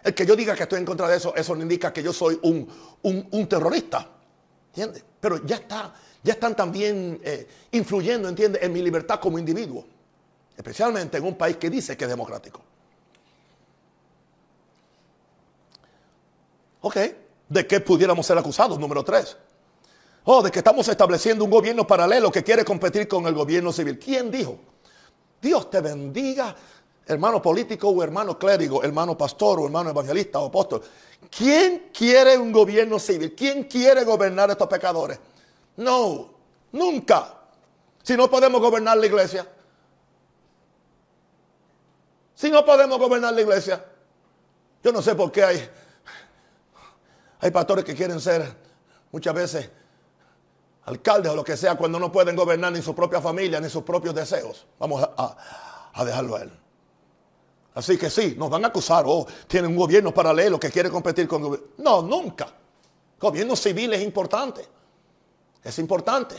[0.03, 2.13] El que yo diga que estoy en contra de eso, eso no indica que yo
[2.13, 4.07] soy un, terrorista.
[4.69, 5.03] ¿Entiendes?
[5.19, 8.63] Pero ya está, ya están también eh, influyendo, ¿entiendes?
[8.63, 9.85] En mi libertad como individuo
[10.59, 12.61] especialmente en un país que dice que es democrático.
[16.81, 16.97] Ok,
[17.47, 18.77] ¿de qué pudiéramos ser acusados?
[18.77, 19.37] Número tres.
[20.25, 23.97] Oh, de que estamos estableciendo un gobierno paralelo que quiere competir con el gobierno civil.
[23.97, 24.59] ¿Quién dijo?
[25.41, 26.55] Dios te bendiga,
[27.05, 30.81] hermano político o hermano clérigo, hermano pastor o hermano evangelista o apóstol.
[31.29, 33.33] ¿Quién quiere un gobierno civil?
[33.35, 35.19] ¿Quién quiere gobernar a estos pecadores?
[35.77, 36.29] No,
[36.71, 37.35] nunca.
[38.03, 39.47] Si no podemos gobernar la iglesia,
[42.39, 43.83] Si no podemos gobernar la iglesia,
[44.81, 45.69] yo no sé por qué hay,
[47.41, 48.55] hay pastores que quieren ser
[49.11, 49.69] muchas veces
[50.89, 53.83] alcaldes o lo que sea cuando no pueden gobernar ni su propia familia ni sus
[53.83, 54.65] propios deseos.
[54.79, 56.51] Vamos a, dejarlo a él.
[57.75, 61.27] Así que sí, nos van a acusar, oh, tienen un gobierno paralelo que quiere competir
[61.27, 61.43] con...
[61.43, 61.67] gobierno.
[61.77, 62.47] No, nunca.
[63.19, 64.65] Gobierno civil es importante.
[65.63, 66.35] Es importante.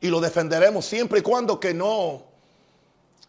[0.00, 2.22] Y lo defenderemos siempre y cuando que no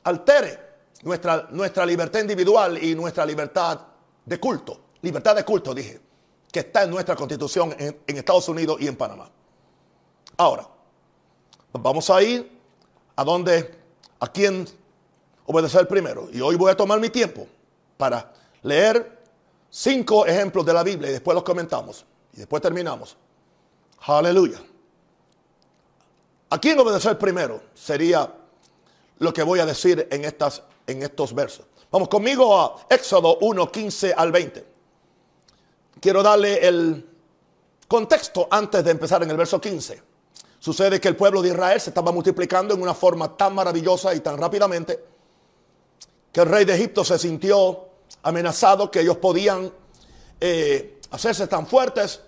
[0.04, 0.60] altere
[1.04, 3.80] nuestra, nuestra libertad individual y nuestra libertad
[4.26, 4.82] de culto.
[5.02, 6.02] Libertad de culto, dije,
[6.52, 9.32] que está en nuestra constitución en, en Estados Unidos y en Panamá.
[10.38, 10.68] Ahora,
[11.74, 12.50] vamos a ir
[13.16, 13.76] a donde,
[14.20, 14.68] a quien
[15.48, 16.30] obedecer primero.
[16.32, 17.48] Y hoy voy a tomar mi tiempo
[17.98, 19.20] para leer
[19.70, 22.06] cinco ejemplos de la Biblia y después los comentamos.
[22.34, 23.18] Y después terminamos.
[24.02, 24.60] Aleluya.
[26.52, 27.62] ¿A quién obedecer primero?
[27.74, 28.32] Sería
[29.18, 31.66] lo que voy a decir en, estas, en estos versos.
[31.92, 34.66] Vamos conmigo a Éxodo 1, 15 al 20.
[36.00, 37.10] Quiero darle el
[37.88, 40.07] contexto antes de empezar en el verso 15.
[40.60, 44.20] Sucede que el pueblo de Israel se estaba multiplicando en una forma tan maravillosa y
[44.22, 45.04] tan rápidamente
[46.32, 47.90] que el rey de Egipto se sintió
[48.24, 49.72] amenazado que ellos podían
[50.40, 52.22] eh, hacerse tan fuertes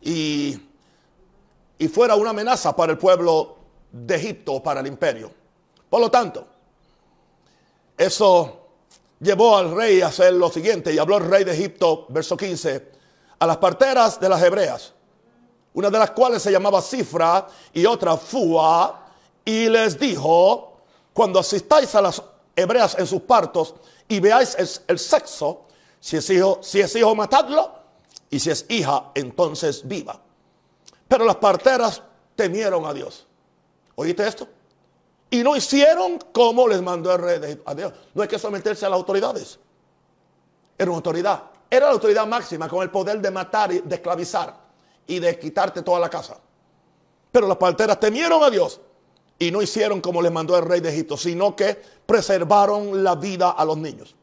[0.00, 0.60] y,
[1.78, 3.56] y fuera una amenaza para el pueblo
[3.92, 5.30] de Egipto, para el imperio.
[5.88, 6.46] Por lo tanto,
[7.96, 8.64] eso
[9.20, 12.92] llevó al rey a hacer lo siguiente, y habló el rey de Egipto, verso 15,
[13.38, 14.93] a las parteras de las hebreas,
[15.74, 19.00] una de las cuales se llamaba Cifra y otra Fua,
[19.44, 20.78] y les dijo,
[21.12, 22.22] cuando asistáis a las
[22.56, 23.74] hebreas en sus partos
[24.08, 24.56] y veáis
[24.86, 25.66] el, sexo,
[26.00, 27.72] si es, hijo, si es hijo, matadlo,
[28.30, 30.20] y si es hija, entonces viva.
[31.08, 32.02] Pero las parteras
[32.34, 33.26] temieron a Dios.
[33.96, 34.48] ¿Oíste esto?
[35.30, 37.92] Y no hicieron como les mandó el rey de a Dios.
[38.14, 39.58] No hay que someterse a las autoridades.
[40.78, 41.42] Era una autoridad.
[41.68, 44.63] Era la autoridad máxima con el poder de matar y de esclavizar
[45.06, 46.38] y de quitarte toda la casa.
[47.30, 48.80] Pero las parteras temieron a Dios
[49.38, 53.50] y no hicieron como les mandó el rey de Egipto, sino que preservaron la vida
[53.50, 54.14] a los niños.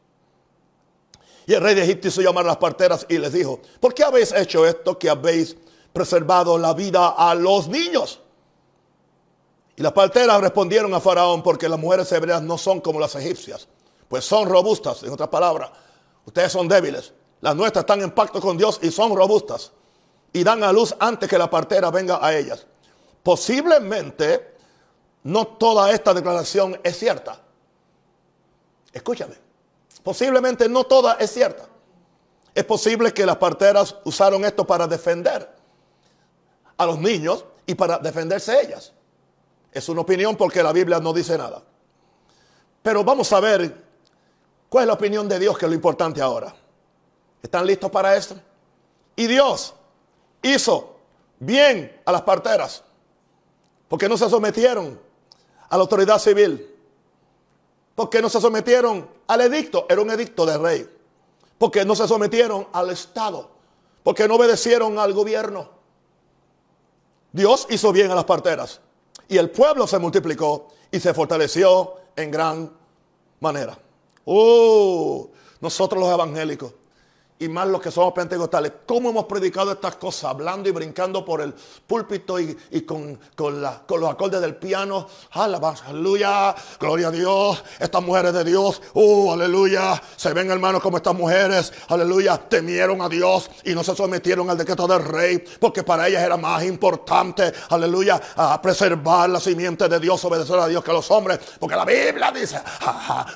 [1.46, 4.04] Y el rey de Egipto hizo llamar a las parteras y les dijo, ¿por qué
[4.04, 5.56] habéis hecho esto que habéis
[5.92, 8.20] preservado la vida a los niños?
[9.76, 13.68] Y las parteras respondieron a Faraón porque las mujeres hebreas no son como las egipcias,
[14.08, 15.70] pues son robustas, en otras palabras,
[16.24, 17.12] ustedes son débiles.
[17.40, 19.72] Las nuestras están en pacto con Dios y son robustas
[20.32, 22.66] y dan a luz antes que la partera venga a ellas.
[23.22, 24.56] Posiblemente
[25.24, 27.40] no toda esta declaración es cierta.
[28.92, 29.34] Escúchame,
[30.02, 31.66] posiblemente no toda es cierta.
[32.54, 35.48] Es posible que las parteras usaron esto para defender
[36.76, 38.92] a los niños y para defenderse ellas.
[39.70, 41.62] Es una opinión porque la Biblia no dice nada.
[42.82, 43.74] Pero vamos a ver
[44.68, 46.54] cuál es la opinión de Dios, que es lo importante ahora.
[47.42, 48.36] ¿Están listos para esto?
[49.16, 49.74] Y Dios
[50.42, 50.96] hizo
[51.38, 52.82] bien a las parteras,
[53.88, 55.00] porque no se sometieron
[55.68, 56.68] a la autoridad civil,
[57.94, 60.88] porque no se sometieron al edicto, era un edicto del rey,
[61.58, 63.50] porque no se sometieron al Estado,
[64.02, 65.70] porque no obedecieron al gobierno.
[67.32, 68.80] Dios hizo bien a las parteras.
[69.28, 72.70] Y el pueblo se multiplicó y se fortaleció en gran
[73.40, 73.78] manera.
[74.26, 76.74] Oh, nosotros los evangélicos
[77.42, 81.40] y más los que somos pentecostales, cómo hemos predicado estas cosas, hablando y brincando por
[81.40, 81.52] el
[81.86, 85.08] púlpito y, con, con, los acordes del piano.
[85.32, 91.14] Aleluya, gloria a Dios, estas mujeres de Dios, uh, aleluya, se ven hermanos como estas
[91.14, 96.06] mujeres, aleluya, temieron a Dios y no se sometieron al decreto del rey, porque para
[96.06, 98.20] ellas era más importante, aleluya,
[98.62, 102.30] preservar la simiente de Dios, obedecer a Dios que a los hombres, porque la Biblia
[102.30, 102.60] dice,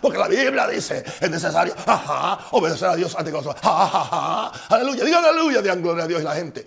[0.01, 1.75] porque la Biblia dice, es necesario,
[2.53, 3.33] obedecer a Dios ante
[4.69, 6.67] aleluya, digan aleluya, digan gloria a Dios y la gente.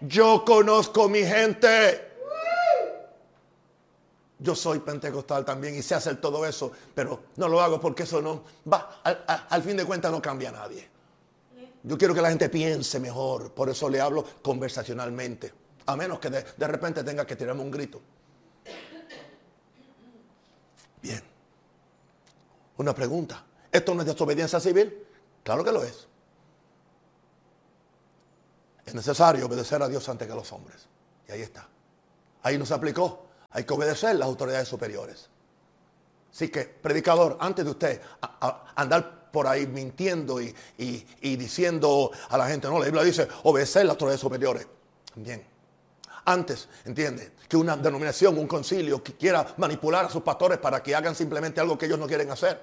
[0.00, 2.06] Yo conozco mi gente.
[4.40, 8.22] Yo soy pentecostal también y sé hacer todo eso, pero no lo hago porque eso
[8.22, 10.88] no va, al, fin de cuentas no cambia a nadie.
[11.82, 15.52] Yo quiero que la gente piense mejor, por eso le hablo conversacionalmente,
[15.86, 18.00] a menos que de, de repente tenga que tirarme un grito.
[21.02, 21.37] Bien.
[22.78, 23.44] Una pregunta.
[23.70, 25.06] ¿Esto no es desobediencia civil?
[25.42, 26.06] Claro que lo es.
[28.86, 30.86] Es necesario obedecer a Dios antes que a los hombres.
[31.28, 31.68] Y ahí está.
[32.42, 33.26] Ahí nos aplicó.
[33.50, 35.28] Hay que obedecer las autoridades superiores.
[36.32, 38.00] Así que, predicador, antes de usted
[38.76, 40.54] andar por ahí mintiendo y,
[41.20, 44.66] diciendo a la gente, no, la Biblia dice obedecer las autoridades superiores.
[45.16, 45.57] Bien.
[46.24, 47.32] Antes, ¿entiende?
[47.48, 51.60] Que una denominación, un concilio que quiera manipular a sus pastores para que hagan simplemente
[51.60, 52.60] algo que ellos no quieren hacer.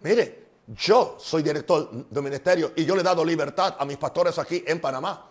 [0.00, 4.38] Mire, yo soy director de ministerio y yo le he dado libertad a mis pastores
[4.38, 5.28] aquí en Panamá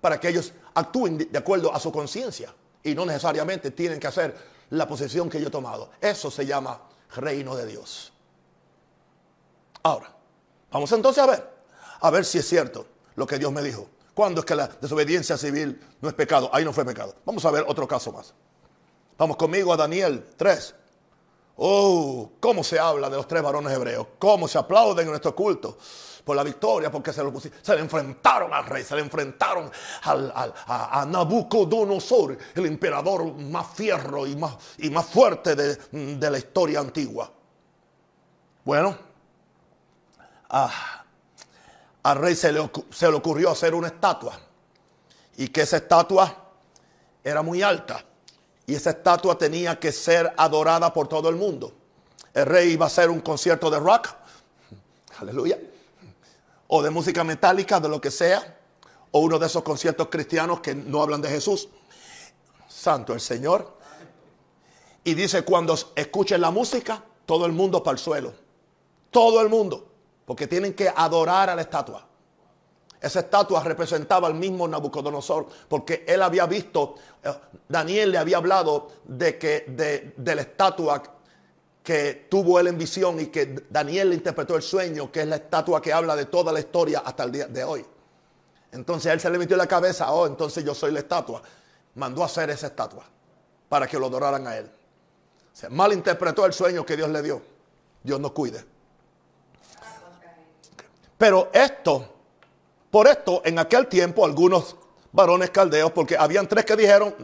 [0.00, 4.34] para que ellos actúen de acuerdo a su conciencia y no necesariamente tienen que hacer
[4.70, 5.90] la posición que yo he tomado.
[6.00, 6.80] Eso se llama
[7.16, 8.12] reino de Dios.
[9.82, 10.14] Ahora,
[10.70, 11.48] vamos entonces a ver,
[12.00, 13.88] a ver si es cierto lo que Dios me dijo.
[14.18, 16.50] ¿Cuándo es que la desobediencia civil no es pecado?
[16.52, 17.14] Ahí no fue pecado.
[17.24, 18.34] Vamos a ver otro caso más.
[19.16, 20.74] Vamos conmigo a Daniel 3.
[21.58, 25.78] Oh, cómo se habla de los tres varones hebreos, cómo se aplauden en nuestro culto
[26.24, 27.22] por la victoria, porque se,
[27.62, 29.70] se le enfrentaron al rey, se le enfrentaron
[30.02, 35.76] a, Nabucodonosor, el emperador más fierro y más, y más fuerte de,
[36.16, 37.30] de la historia antigua.
[38.64, 38.98] Bueno,
[40.50, 41.04] ah,
[42.02, 44.38] al rey se le, ocurrió hacer una estatua
[45.36, 46.34] y que esa estatua
[47.22, 48.04] era muy alta
[48.66, 51.72] y esa estatua tenía que ser adorada por todo el mundo.
[52.34, 54.08] El rey iba a hacer un concierto de rock,
[55.18, 55.58] aleluya,
[56.68, 58.58] o de música metálica, de lo que sea,
[59.10, 61.68] o uno de esos conciertos cristianos que no hablan de Jesús.
[62.68, 63.78] Santo el Señor.
[65.02, 68.34] Y dice, cuando escuchen la música, todo el mundo para el suelo.
[69.10, 69.87] Todo el mundo
[70.28, 72.06] porque tienen que adorar a la estatua.
[73.00, 77.32] Esa estatua representaba al mismo Nabucodonosor, porque él había visto, eh,
[77.66, 81.02] Daniel le había hablado de que de, la estatua
[81.82, 85.36] que tuvo él en visión y que Daniel le interpretó el sueño, que es la
[85.36, 87.86] estatua que habla de toda la historia hasta el día de hoy.
[88.72, 91.40] Entonces él se le metió en la cabeza, oh, entonces yo soy la estatua.
[91.94, 93.06] Mandó a hacer esa estatua
[93.66, 94.70] para que lo adoraran a él.
[95.54, 97.40] Se malinterpretó el sueño que Dios le dio.
[98.02, 98.76] Dios nos cuide.
[101.18, 102.08] Pero esto,
[102.90, 104.76] por esto, en aquel tiempo, algunos
[105.12, 107.14] varones caldeos, porque habían tres que dijeron,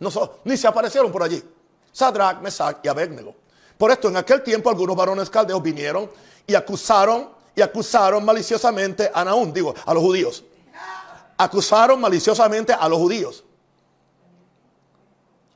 [0.00, 0.10] no,
[0.44, 1.42] ni se aparecieron por allí,
[1.92, 3.34] Sadrach, Mesach y Abednego.
[3.76, 6.10] Por esto, en aquel tiempo, algunos varones caldeos vinieron
[6.46, 10.44] y acusaron y acusaron maliciosamente a Naúm, digo, a los judíos.
[11.38, 13.44] Acusaron maliciosamente a los judíos.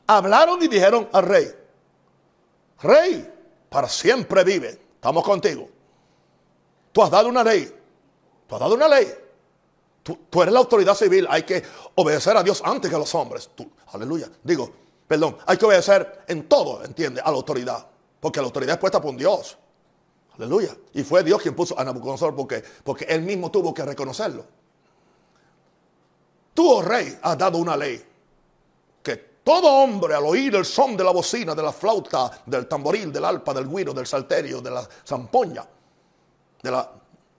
[0.06, 1.54] Hablaron y dijeron al rey,
[2.82, 3.32] rey,
[3.68, 5.68] para siempre vive, estamos contigo.
[6.92, 7.72] Tú has dado una ley.
[8.46, 9.06] Tú has dado una ley.
[10.02, 11.26] Tú, eres la autoridad civil.
[11.30, 11.62] Hay que
[11.94, 13.50] obedecer a Dios antes que a los hombres.
[13.92, 14.28] aleluya.
[14.42, 14.70] Digo,
[15.06, 17.22] perdón, hay que obedecer en todo, ¿entiendes?
[17.24, 17.86] A la autoridad.
[18.18, 19.56] Porque la autoridad es puesta por Dios.
[20.36, 20.76] Aleluya.
[20.94, 24.44] Y fue Dios quien puso a Nabucodonosor porque, porque él mismo tuvo que reconocerlo.
[26.54, 28.04] Tú, oh rey, has dado una ley.
[29.02, 33.12] Que todo hombre al oír el son de la bocina, de la flauta, del tamboril,
[33.12, 35.64] del alpa, del guiro, del salterio, de la zampoña,
[36.62, 36.90] de la,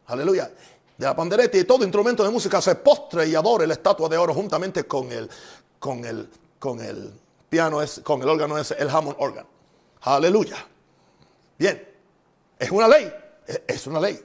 [0.08, 0.52] aleluya,
[0.98, 4.18] de la pandereta y todo instrumento de música se postre y adore la estatua de
[4.18, 5.30] oro juntamente con el,
[5.80, 6.30] con el,
[6.60, 7.14] con el
[7.50, 9.46] piano, es, con el órgano ese, el Hammond organ.
[10.02, 10.66] Aleluya.
[11.58, 11.88] Bien,
[12.58, 13.12] es una ley,
[13.68, 14.20] es una ley.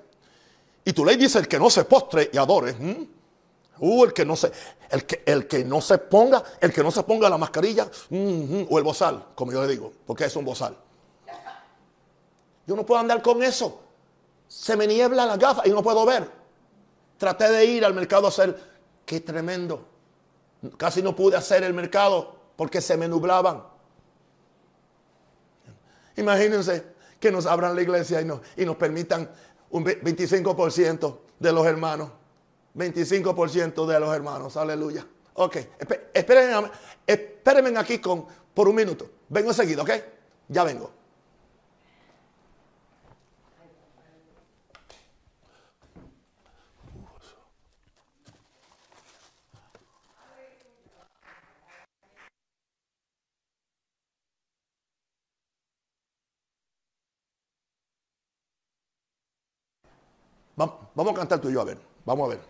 [0.85, 2.77] Y tu ley dice el que no se postre y adore.
[3.79, 4.51] Uh, el que no se,
[4.89, 8.79] el que, el que no se ponga, el que no se ponga la mascarilla o
[8.79, 10.77] el bozal, como yo le digo, porque es un bozal.
[12.67, 13.86] Yo no puedo andar con eso
[14.49, 16.31] se me niebla la gafa y no puedo ver.
[17.19, 18.59] Traté de ir al mercado a hacer,
[19.05, 19.87] qué tremendo.
[20.77, 23.63] Casi no pude hacer el mercado porque se me nublaban.
[26.17, 26.85] Imagínense
[27.21, 29.31] que nos abran la iglesia y nos, y nos permitan
[29.71, 32.11] un 25% de los hermanos.
[32.75, 35.07] 25% de los hermanos, aleluya.
[35.35, 35.57] Ok,
[36.13, 36.71] espérenme,
[37.07, 39.11] espérenme aquí con, por un minuto.
[39.29, 39.91] Vengo enseguida, ok?
[40.49, 40.91] Ya vengo.
[60.57, 61.79] Vamos a cantar tú y yo, a ver.
[62.07, 62.41] Vamos a ver.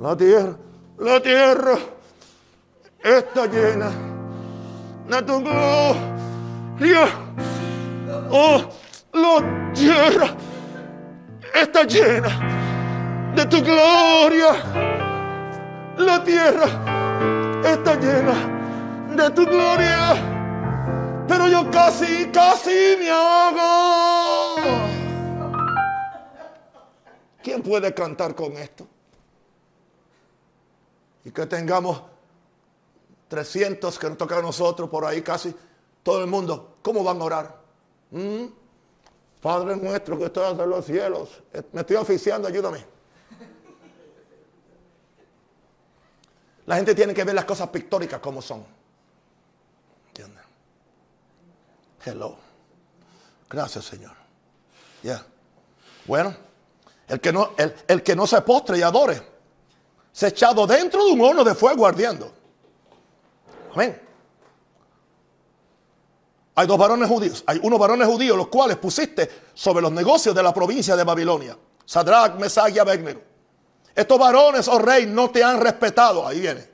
[0.00, 0.56] La tierra,
[0.98, 1.78] la tierra
[3.04, 3.90] está llena
[5.08, 7.06] de tu gloria.
[8.30, 8.62] Oh,
[9.12, 10.34] la tierra
[11.54, 14.54] está llena de tu gloria.
[15.98, 18.61] La tierra está llena
[19.16, 24.56] de tu gloria, pero yo casi, casi me hago.
[27.42, 28.86] ¿Quién puede cantar con esto?
[31.24, 32.02] Y que tengamos
[33.28, 35.54] 300 que nos tocan a nosotros por ahí casi
[36.02, 36.76] todo el mundo.
[36.82, 37.56] ¿Cómo van a orar?
[38.10, 38.44] ¿Mm?
[39.40, 41.42] Padre nuestro que estás en los cielos,
[41.72, 42.84] me estoy oficiando, ayúdame.
[46.66, 48.64] La gente tiene que ver las cosas pictóricas como son.
[50.08, 50.44] ¿Entienden?
[52.04, 52.36] Hello.
[53.48, 54.12] Gracias, Señor.
[55.02, 55.24] Ya.
[56.06, 56.34] Bueno,
[57.08, 59.22] el que, no, el, el que no se postre y adore,
[60.12, 62.32] se ha echado dentro de un horno de fuego ardiendo.
[63.74, 64.00] Amén.
[66.54, 67.42] Hay dos varones judíos.
[67.46, 71.56] Hay unos varones judíos los cuales pusiste sobre los negocios de la provincia de Babilonia.
[71.84, 73.22] Sadrach, Mesach y Abednego.
[73.94, 76.26] Estos varones, oh rey, no te han respetado.
[76.26, 76.71] Ahí viene.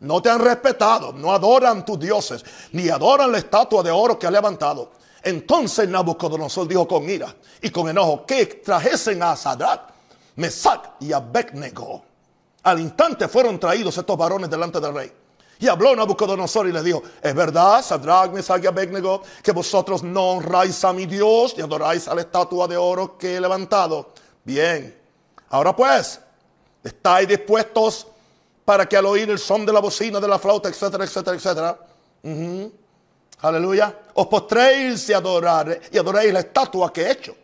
[0.00, 4.26] No te han respetado, no adoran tus dioses, ni adoran la estatua de oro que
[4.26, 4.92] ha levantado.
[5.22, 9.88] Entonces Nabucodonosor dijo con ira y con enojo que trajesen a Sadrach,
[10.36, 12.04] Mesach y Abednego.
[12.62, 15.12] Al instante fueron traídos estos varones delante del rey.
[15.58, 20.32] Y habló Nabucodonosor y le dijo, es verdad, Sadrach, Mesach y Abednego, que vosotros no
[20.32, 24.12] honráis a mi Dios y adoráis a la estatua de oro que he levantado.
[24.44, 24.96] Bien,
[25.48, 26.20] ahora pues,
[26.84, 28.06] ¿estáis dispuestos
[28.66, 31.78] para que al oír el son de la bocina, de la flauta, etcétera, etcétera, etcétera?
[33.42, 33.96] Aleluya.
[34.14, 37.36] Os postréis y, adorar, y adoréis la estatua que he hecho.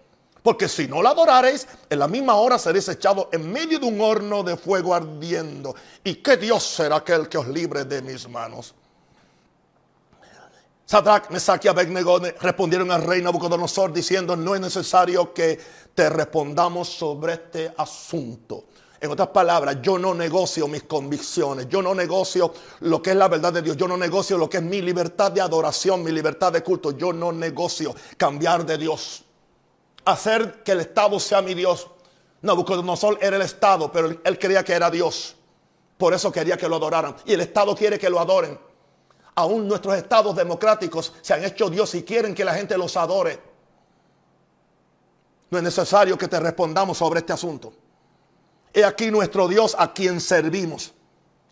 [0.42, 4.00] Porque si no la adorareis, en la misma hora seréis echados en medio de un
[4.00, 5.76] horno de fuego ardiendo.
[6.02, 8.74] ¿Y qué Dios será aquel que os libre de mis manos?
[10.84, 15.58] Sadrach, Mesach y Abednego respondieron al rey Nabucodonosor diciendo, no es necesario que
[15.94, 18.64] te respondamos sobre este asunto.
[19.03, 23.28] En otras palabras, yo no negocio mis convicciones, yo no negocio lo que es la
[23.28, 26.53] verdad de Dios, yo no negocio lo que es mi libertad de adoración, mi libertad
[26.53, 29.24] de culto, yo no negocio cambiar de Dios
[30.05, 31.88] hacer que el Estado sea mi Dios.
[32.42, 35.36] Nabucodonosor era el Estado, pero él creía que era Dios.
[35.96, 37.14] Por eso quería que lo adoraran.
[37.24, 38.59] Y el Estado quiere que lo adoren.
[39.34, 43.40] Aún nuestros estados democráticos se han hecho Dios y quieren que la gente los adore.
[45.50, 47.72] No es necesario que te respondamos sobre este asunto.
[48.74, 50.92] He aquí nuestro Dios a quien servimos.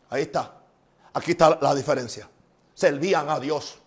[0.09, 0.55] Ahí está.
[1.13, 2.29] Aquí está la diferencia.
[2.75, 3.79] Servían a Dios.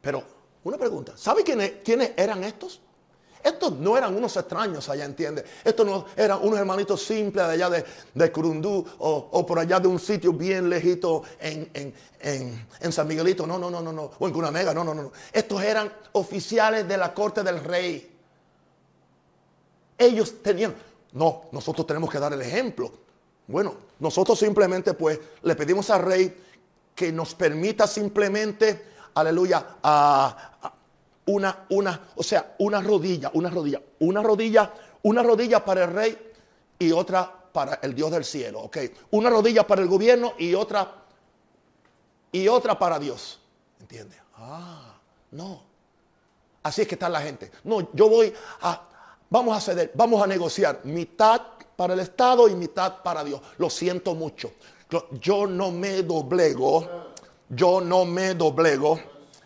[0.00, 0.24] Pero
[0.64, 1.12] una pregunta.
[1.16, 2.80] ¿Sabe quiénes, eran estos?
[3.42, 5.44] Estos no eran unos extraños allá, ¿entiendes?
[5.64, 7.84] Estos no eran unos hermanitos simples de allá de,
[8.14, 13.46] de Curundú o, por allá de un sitio bien lejito en, San Miguelito.
[13.46, 14.10] No, no, no, no, no.
[14.18, 14.72] O en Cunamega.
[14.72, 15.12] No, no, no.
[15.32, 18.16] Estos eran oficiales de la corte del rey.
[19.98, 20.74] Ellos tenían...
[21.12, 22.92] No, nosotros tenemos que dar el ejemplo.
[23.46, 26.36] Bueno, nosotros simplemente pues le pedimos al rey
[26.94, 30.52] que nos permita simplemente, aleluya, a
[31.26, 36.32] una, una, o sea, una rodilla, una rodilla, una rodilla, una rodilla para el rey
[36.78, 38.78] y otra para el Dios del cielo, ¿ok?
[39.10, 41.04] Una rodilla para el gobierno y otra,
[42.32, 43.40] y otra para Dios,
[43.80, 44.16] ¿entiende?
[44.36, 44.98] Ah,
[45.30, 45.62] no.
[46.62, 47.50] Así es que está la gente.
[47.64, 48.32] No, yo voy
[48.62, 48.88] a,
[49.32, 51.40] vamos a ceder, vamos a negociar mitad
[51.74, 53.40] para el Estado y mitad para Dios.
[53.56, 54.52] Lo siento mucho.
[55.20, 56.86] Yo no me doblego,
[57.48, 59.00] yo no me doblego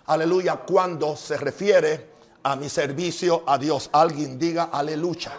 [0.06, 3.88] aleluya, cuando se refiere a mi servicio a Dios.
[3.92, 5.32] Alguien diga aleluya.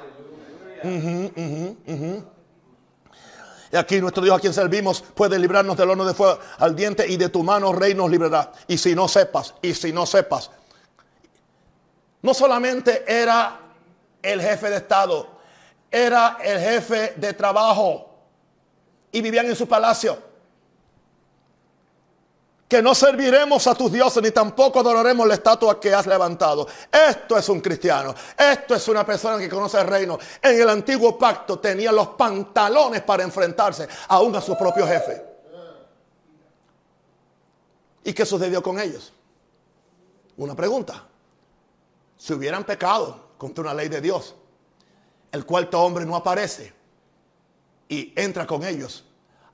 [3.70, 7.06] Y aquí nuestro Dios a quien servimos puede librarnos del horno de fuego al diente
[7.06, 8.54] y de tu mano rey nos librará.
[8.66, 10.52] Y si no sepas, y si no sepas,
[12.22, 13.67] no solamente era
[14.22, 15.28] el jefe de Estado,
[15.90, 18.10] era el jefe de trabajo
[19.12, 20.28] y vivían en su palacio
[22.68, 26.68] que no serviremos a tus dioses ni tampoco adoraremos la estatua que has levantado.
[26.92, 28.14] Esto es un cristiano.
[28.38, 30.20] Esto es una persona que conoce el reino.
[30.42, 35.24] En el antiguo pacto tenía los pantalones para enfrentarse aún a su propio jefe.
[38.04, 39.14] ¿Y qué sucedió con ellos?
[40.36, 41.04] Una pregunta.
[42.18, 44.36] Si hubieran pecado contra una ley de Dios,
[45.32, 46.74] el cuarto hombre no aparece
[47.90, 49.06] y entra con ellos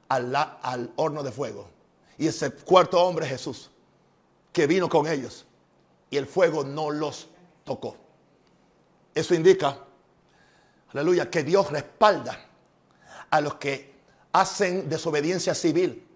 [0.09, 1.73] al, al horno de fuego
[2.17, 3.69] y ese cuarto hombre Jesús,
[4.51, 5.45] que vino con ellos.
[6.09, 7.27] Y el fuego no los
[7.63, 7.97] tocó.
[9.15, 9.79] Eso indica,
[10.91, 12.39] aleluya, que Dios respalda
[13.29, 13.93] a los que
[14.31, 16.07] hacen desobediencia civil.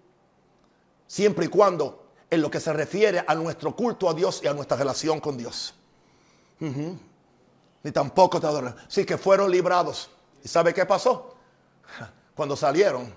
[1.06, 4.54] Siempre y cuando en lo que se refiere a nuestro culto a Dios y a
[4.54, 5.74] nuestra relación con Dios.
[7.82, 8.74] Ni tampoco te adoran.
[8.88, 10.10] Sí que fueron librados.
[10.42, 11.36] ¿Y sabe qué pasó?
[12.34, 13.12] Cuando salieron,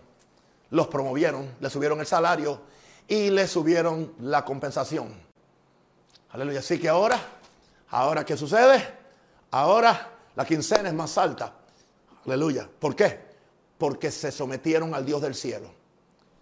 [0.71, 2.61] los promovieron, les subieron el salario
[3.07, 5.13] y le subieron la compensación.
[6.31, 6.59] Aleluya.
[6.59, 7.19] Así que ahora,
[7.89, 9.01] ahora ¿qué sucede?
[9.51, 11.53] Ahora la quincena es más alta.
[12.25, 12.69] Aleluya.
[12.79, 13.19] ¿Por qué?
[13.77, 15.71] Porque se sometieron al Dios del cielo.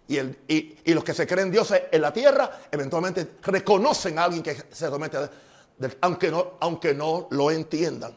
[0.08, 4.42] Y, el, y, los que se creen dioses en la tierra, eventualmente reconocen a alguien
[4.42, 5.18] que se somete
[6.02, 8.14] aunque, no, aunque no lo entiendan.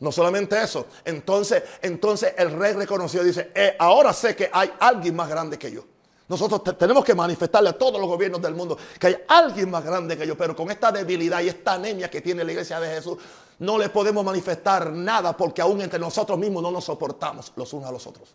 [0.00, 0.86] No solamente eso.
[1.04, 5.70] Entonces, entonces el rey reconoció dice, eh, ahora sé que hay alguien más grande que
[5.70, 5.84] yo.
[6.26, 10.16] Nosotros tenemos que manifestarle a todos los gobiernos del mundo que hay alguien más grande
[10.16, 13.18] que yo, pero con esta debilidad y esta anemia que tiene la iglesia de Jesús,
[13.58, 17.88] no le podemos manifestar nada porque aún entre nosotros mismos no nos soportamos los unos
[17.88, 18.28] a los otros.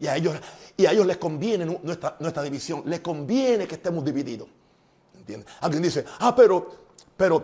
[0.00, 0.34] Y a ellos,
[0.76, 4.48] y a ellos les conviene nuestra, nuestra división, les conviene que estemos divididos.
[5.60, 6.83] Alguien dice, ah, pero,
[7.16, 7.42] pero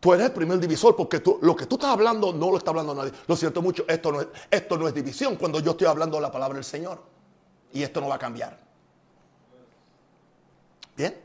[0.00, 2.70] tú eres el primer divisor porque tú, lo que tú estás hablando no lo está
[2.70, 3.12] hablando nadie.
[3.26, 6.32] Lo siento mucho, esto no, es, esto no es división cuando yo estoy hablando la
[6.32, 7.00] palabra del Señor.
[7.72, 8.58] Y esto no va a cambiar.
[10.96, 11.16] Bien,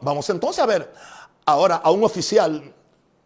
[0.00, 0.92] vamos entonces a ver
[1.46, 2.74] ahora a un oficial,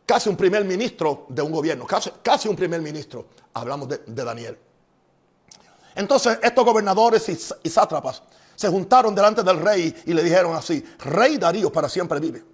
[0.04, 3.26] casi un primer ministro de un gobierno, casi, un primer ministro.
[3.54, 4.58] Hablamos de, Daniel.
[5.94, 7.28] Entonces estos gobernadores
[7.62, 8.22] y sátrapas
[8.54, 12.51] se juntaron delante del rey y le dijeron así, Rey Darío para siempre vive.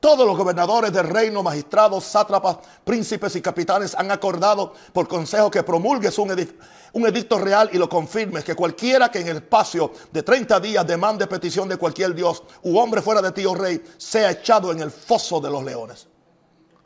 [0.00, 5.64] Todos los gobernadores del reino, magistrados, sátrapas, príncipes y capitanes han acordado por consejo que
[5.64, 10.60] promulgues un, edicto real y lo confirmes, que cualquiera que en el espacio de 30
[10.60, 14.70] días demande petición de cualquier dios u hombre fuera de ti, oh rey, sea echado
[14.70, 16.06] en el foso de los leones.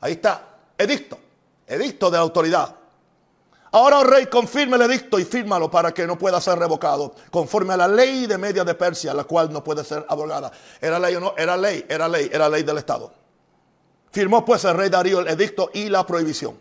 [0.01, 1.19] Ahí está, edicto,
[1.67, 2.77] edicto de autoridad.
[3.75, 7.73] Ahora, oh rey, confirme el edicto y fírmalo para que no pueda ser revocado, conforme
[7.73, 10.53] a la ley de Media de Persia, la cual no puede ser abrogada.
[10.79, 11.35] ¿Era ley o no?
[11.39, 13.11] Era ley, era ley, era ley del Estado.
[14.11, 16.59] Firmó pues el rey Darío el edicto y la prohibición.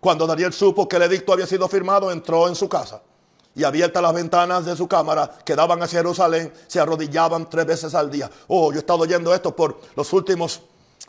[0.00, 3.02] Cuando Daniel supo que el edicto había sido firmado, entró en su casa
[3.54, 7.94] y abiertas las ventanas de su cámara que daban hacia Jerusalén, se arrodillaban tres veces
[7.94, 8.30] al día.
[8.48, 10.62] Oh, yo he estado oyendo esto por los últimos,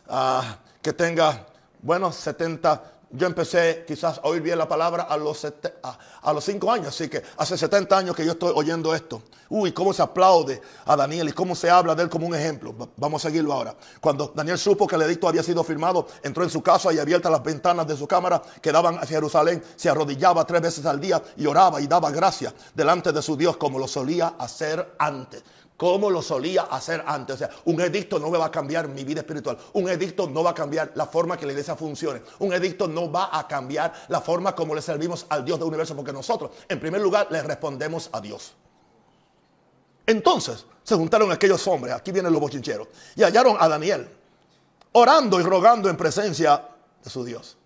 [0.09, 1.47] ah, que tenga,
[1.81, 6.71] bueno, 70, yo empecé quizás a oír bien la palabra a los, a, los cinco
[6.71, 9.21] años, así que hace 70 años que yo estoy oyendo esto.
[9.49, 12.73] Uy, cómo se aplaude a Daniel y cómo se habla de él como un ejemplo.
[12.95, 13.75] Vamos a seguirlo ahora.
[13.99, 17.31] Cuando Daniel supo que el edicto había sido firmado, entró en su casa y abiertas
[17.31, 21.21] las ventanas de su cámara que daban hacia Jerusalén, se arrodillaba tres veces al día
[21.35, 25.43] y oraba y daba gracias delante de su Dios como lo solía hacer antes
[25.81, 27.33] como lo solía hacer antes.
[27.33, 29.57] O sea, un edicto no me va a cambiar mi vida espiritual.
[29.73, 32.21] Un edicto no va a cambiar la forma que la iglesia funcione.
[32.37, 35.95] Un edicto no va a cambiar la forma como le servimos al Dios del universo,
[35.95, 38.53] porque nosotros, en primer lugar, le respondemos a Dios.
[40.05, 44.07] Entonces se juntaron aquellos hombres, aquí vienen los bochincheros, y hallaron a Daniel,
[44.91, 46.63] orando y rogando en presencia
[47.03, 47.57] de su Dios.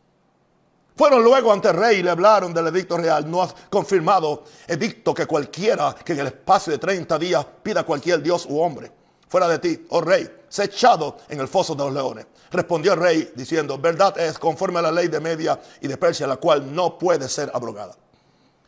[0.95, 3.29] Fueron luego ante el rey y le hablaron del edicto real.
[3.29, 8.21] No has confirmado edicto que cualquiera que en el espacio de 30 días pida cualquier
[8.21, 8.91] dios u hombre
[9.35, 12.25] fuera de ti, oh rey, se ha echado en el foso de los leones.
[12.51, 16.25] Respondió el rey diciendo, verdad es conforme a la ley de Media y de Persia,
[16.25, 17.95] la cual no puede ser abrogada.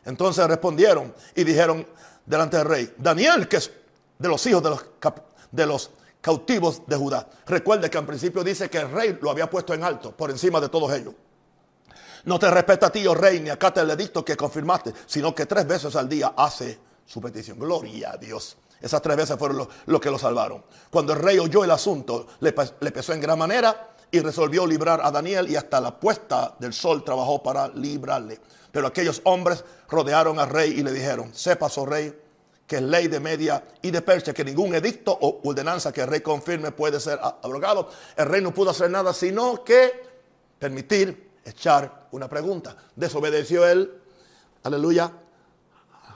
[0.04, 1.88] Entonces respondieron y dijeron
[2.26, 3.72] delante del rey, Daniel, que es
[4.20, 4.86] de los hijos de los,
[5.52, 7.30] de los cautivos de Judá.
[7.46, 10.60] Recuerde que al principio dice que el rey lo había puesto en alto, por encima
[10.60, 11.14] de todos ellos.
[12.28, 15.46] No te respeta a ti, oh rey, ni acata el edicto que confirmaste, sino que
[15.46, 17.58] tres veces al día hace su petición.
[17.58, 18.58] Gloria a Dios.
[18.82, 20.62] Esas tres veces fueron lo, que lo salvaron.
[20.90, 25.00] Cuando el rey oyó el asunto, le, le pesó en gran manera y resolvió librar
[25.02, 28.42] a Daniel y hasta la puesta del sol trabajó para librarle.
[28.74, 32.14] Pero aquellos hombres rodearon al rey y le dijeron, sepas, oh rey,
[32.68, 36.08] que es ley de Media y de Persia, que ningún edicto o ordenanza que el
[36.08, 37.90] rey confirme puede ser abrogado.
[38.18, 40.06] El rey no pudo hacer nada sino que
[40.60, 42.76] permitir echar una pregunta.
[42.96, 43.92] Desobedeció él,
[44.64, 45.12] aleluya,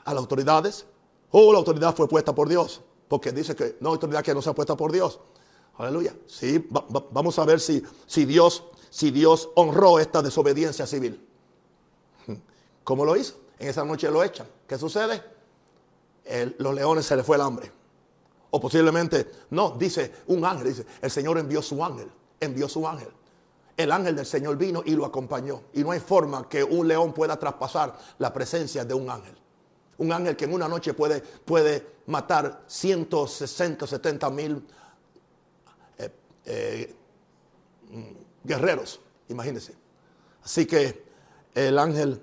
[0.03, 0.85] a las autoridades.
[1.31, 2.81] O oh, la autoridad fue puesta por Dios.
[3.07, 5.19] Porque dice que no hay autoridad que no sea puesta por Dios.
[5.77, 6.13] Aleluya.
[6.27, 11.27] Sí, vamos a ver si, si, Dios, si Dios honró esta desobediencia civil.
[12.83, 13.35] ¿Cómo lo hizo?
[13.57, 14.47] En esa noche lo echan.
[14.67, 15.23] ¿Qué sucede?
[16.59, 17.71] los leones se les fue el hambre.
[18.51, 22.09] O posiblemente, no, dice un ángel, dice, el Señor envió su ángel,
[22.39, 23.09] envió su ángel
[23.77, 25.63] el ángel del Señor vino y lo acompañó.
[25.73, 29.35] Y no hay forma que un león pueda traspasar la presencia de un ángel.
[29.97, 34.67] Un ángel que en una noche puede, puede matar 160, 70 mil
[35.97, 36.11] eh,
[36.45, 36.95] eh,
[38.43, 38.99] guerreros.
[39.29, 39.75] Imagínense.
[40.43, 41.05] Así que
[41.53, 42.21] el ángel,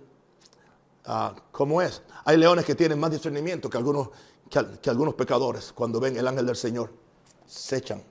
[1.04, 2.02] ah, ¿cómo es?
[2.24, 4.10] Hay leones que tienen más discernimiento que algunos,
[4.50, 6.92] que algunos pecadores cuando ven el ángel del Señor.
[7.46, 8.02] Se echan.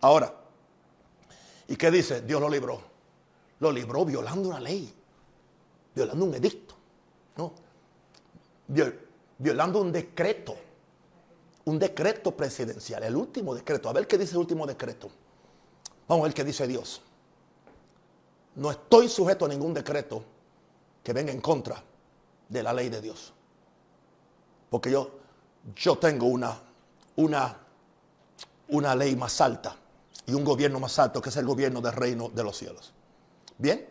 [0.00, 0.32] Ahora,
[1.68, 2.22] ¿Y qué dice?
[2.22, 2.80] Dios lo libró.
[3.60, 4.92] Lo libró violando una ley,
[5.94, 6.74] violando un edicto,
[7.36, 7.52] ¿no?
[9.38, 10.56] Violando un decreto,
[11.64, 13.88] un decreto presidencial, el último decreto.
[13.88, 15.10] A ver qué dice el último decreto.
[16.06, 17.02] Vamos a ver qué dice Dios.
[18.54, 20.24] No estoy sujeto a ningún decreto
[21.02, 21.82] que venga en contra
[22.48, 23.32] de la ley de Dios.
[24.70, 25.10] Porque yo,
[25.74, 26.58] yo tengo una,
[27.16, 27.56] una,
[28.68, 29.76] una ley más alta
[30.28, 32.92] y un gobierno más alto que es el gobierno del reino de los cielos.
[33.56, 33.88] Bien,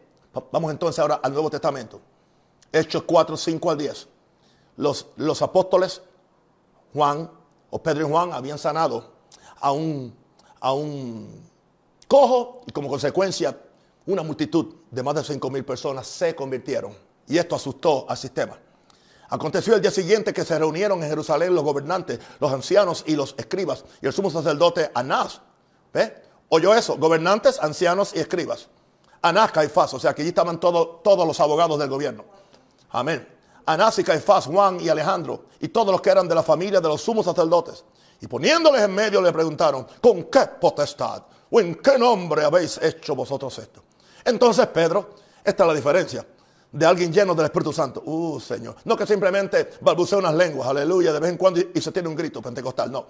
[0.52, 2.00] vamos entonces ahora al Nuevo Testamento.
[2.72, 4.08] Hechos 4, 5 al 10.
[4.78, 6.02] Los, los apóstoles
[6.94, 7.30] Juan
[7.72, 9.12] o Pedro y Juan habían sanado
[9.60, 10.16] a un,
[10.60, 11.42] a un
[12.08, 13.58] cojo y como consecuencia
[14.06, 16.96] una multitud de más de 5 mil personas se convirtieron.
[17.28, 18.58] Y esto asustó al sistema.
[19.30, 23.34] Aconteció el día siguiente que se reunieron en Jerusalén los gobernantes, los ancianos y los
[23.38, 25.42] escribas y el sumo sacerdote Anás.
[25.92, 26.27] ¿Ve?
[26.50, 28.68] Oyó eso, gobernantes, ancianos y escribas.
[29.22, 32.26] Anás, Caifás, o sea que allí estaban todos los abogados del gobierno.
[32.92, 33.28] Amén.
[33.66, 36.88] Anás y Caifás, Juan y Alejandro y todos los que eran de la familia de
[36.88, 37.84] los sumos sacerdotes.
[38.22, 43.14] Y poniéndoles en medio le preguntaron, ¿con qué potestad o en qué nombre habéis hecho
[43.14, 43.84] vosotros esto?
[44.24, 45.10] Entonces Pedro,
[45.44, 46.26] esta es la diferencia
[46.72, 48.02] de alguien lleno del Espíritu Santo.
[48.06, 48.76] Uh, Señor.
[48.86, 52.16] No que simplemente balbucea unas lenguas, aleluya, de vez en cuando y, se tiene un
[52.16, 52.92] grito pentecostal.
[52.92, 53.08] No.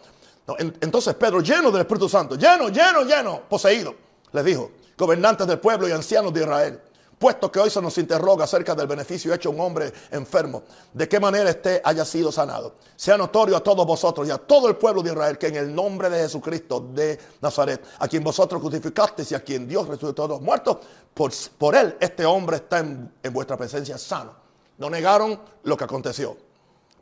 [0.58, 3.94] Entonces Pedro, lleno del Espíritu Santo, lleno, lleno, lleno, poseído,
[4.32, 6.82] les dijo, gobernantes del pueblo y ancianos de Israel,
[7.20, 11.08] puesto que hoy se nos interroga acerca del beneficio hecho a un hombre enfermo, de
[11.08, 12.76] qué manera éste haya sido sanado.
[12.96, 15.74] Sea notorio a todos vosotros y a todo el pueblo de Israel que en el
[15.74, 20.30] nombre de Jesucristo de Nazaret, a quien vosotros crucificasteis y a quien Dios resucitó de
[20.30, 20.78] los muertos,
[21.14, 24.34] por, por él este hombre está en, vuestra presencia sano.
[24.78, 26.38] No negaron lo que aconteció.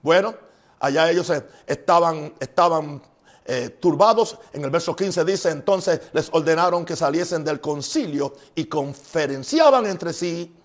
[0.02, 0.34] Bueno,
[0.80, 1.32] allá ellos
[1.68, 3.02] estaban, estaban
[3.46, 4.38] eh, turbados.
[4.54, 10.14] En el verso 15 dice, entonces les ordenaron que saliesen del concilio y conferenciaban entre
[10.14, 10.56] sí,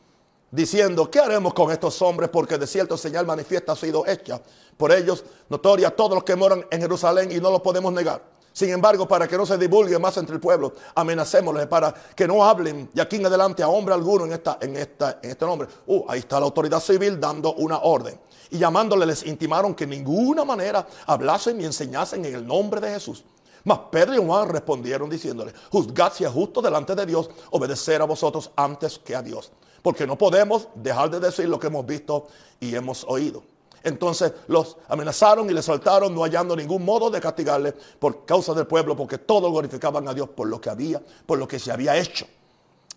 [0.51, 2.31] diciendo, ¿qué haremos con estos hombres?
[2.31, 4.41] Porque de cierto señal manifiesta ha sido hecha
[4.77, 8.23] por ellos, notoria a todos los que moran en Jerusalén y no lo podemos negar.
[8.53, 12.45] Sin embargo, para que no se divulgue más entre el pueblo, amenacémosles para que no
[12.45, 15.69] hablen de aquí en adelante a hombre alguno en, esta, en, esta, en este nombre.
[15.87, 18.19] Uh, ahí está la autoridad civil dando una orden
[18.51, 22.91] y llamándole les intimaron que en ninguna manera hablasen ni enseñasen en el nombre de
[22.91, 23.25] Jesús.
[23.65, 28.07] Mas Pedro y Juan respondieron diciéndole, juzgad si es justo delante de Dios obedecer a
[28.07, 32.27] vosotros antes que a Dios, porque no podemos dejar de decir lo que hemos visto
[32.59, 33.43] y hemos oído.
[33.83, 38.67] Entonces los amenazaron y les soltaron, no hallando ningún modo de castigarle por causa del
[38.67, 41.97] pueblo, porque todos glorificaban a Dios por lo que había, por lo que se había
[41.97, 42.27] hecho.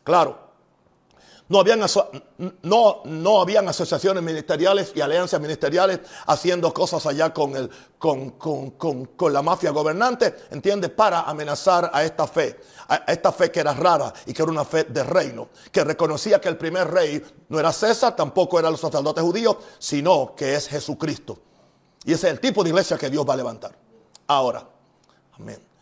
[0.03, 0.52] Claro,
[1.49, 1.81] no habían,
[2.61, 8.71] no, no habían asociaciones ministeriales y alianzas ministeriales haciendo cosas allá con, el, con, con,
[8.71, 10.91] con, la mafia gobernante, ¿entiendes?
[10.91, 14.65] Para amenazar a esta fe, a esta fe que era rara y que era una
[14.65, 18.81] fe de reino, que reconocía que el primer rey no era César, tampoco eran los
[18.81, 21.39] sacerdotes judíos, sino que es Jesucristo.
[22.05, 23.77] Y ese es el tipo de iglesia que Dios va a levantar.
[24.27, 24.67] Ahora,
[25.33, 25.72] amén.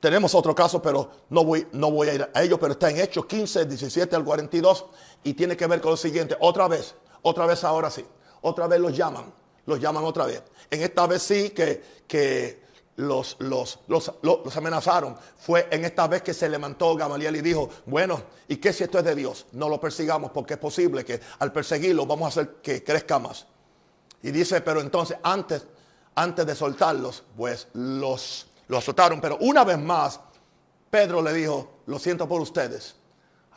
[0.00, 2.98] Tenemos otro caso, pero no voy, no voy a ir a ello, pero está en
[3.00, 4.86] Hechos 15, 17 al 42
[5.24, 6.36] y tiene que ver con lo siguiente.
[6.40, 8.04] Otra vez, otra vez ahora sí.
[8.40, 9.32] Otra vez los llaman,
[9.66, 10.42] los llaman otra vez.
[10.70, 12.62] En esta vez sí que, que
[12.96, 15.16] los, los, los, los, amenazaron.
[15.36, 18.98] Fue en esta vez que se levantó Gamaliel y dijo, bueno, ¿y qué si esto
[18.98, 19.46] es de Dios?
[19.52, 23.46] No lo persigamos porque es posible que al perseguirlo vamos a hacer que crezca más.
[24.22, 25.66] Y dice, pero entonces antes,
[26.14, 30.20] antes de soltarlos, pues los lo azotaron, pero una vez más,
[30.88, 32.94] Pedro le dijo, lo siento por ustedes.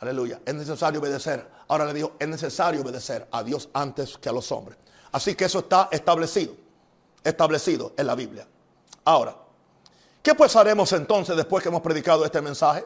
[0.00, 1.48] Aleluya, es necesario obedecer.
[1.68, 4.76] Ahora le dijo, es necesario obedecer a Dios antes que a los hombres.
[5.12, 6.54] Así que eso está establecido,
[7.22, 8.44] establecido en la Biblia.
[9.04, 9.36] Ahora,
[10.20, 12.84] ¿qué pues haremos entonces después que hemos predicado este mensaje?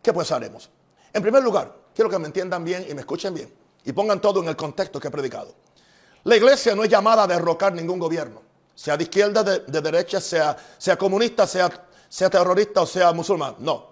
[0.00, 0.70] ¿Qué pues haremos?
[1.12, 3.52] En primer lugar, quiero que me entiendan bien y me escuchen bien
[3.84, 5.56] y pongan todo en el contexto que he predicado.
[6.22, 8.43] La iglesia no es llamada a derrocar ningún gobierno
[8.74, 11.70] sea de izquierda, de, derecha, sea, sea comunista, sea,
[12.08, 13.56] sea terrorista o sea musulmán.
[13.58, 13.86] No,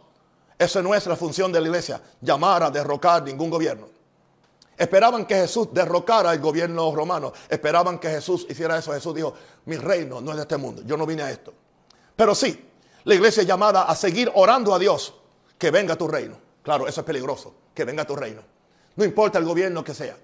[0.59, 3.89] esa no es la función de la iglesia, llamar a derrocar ningún gobierno.
[4.77, 8.93] Esperaban que Jesús derrocara el gobierno romano, esperaban que Jesús hiciera eso.
[8.93, 9.35] Jesús dijo,
[9.67, 11.53] mi reino no es de este mundo, yo no vine a esto.
[12.17, 12.69] Pero sí,
[13.05, 15.15] la iglesia es llamada a seguir orando a Dios,
[15.59, 16.37] que venga tu reino.
[16.63, 18.43] Claro, eso es peligroso, que venga tu reino.
[18.97, 20.17] No importa el gobierno que sea.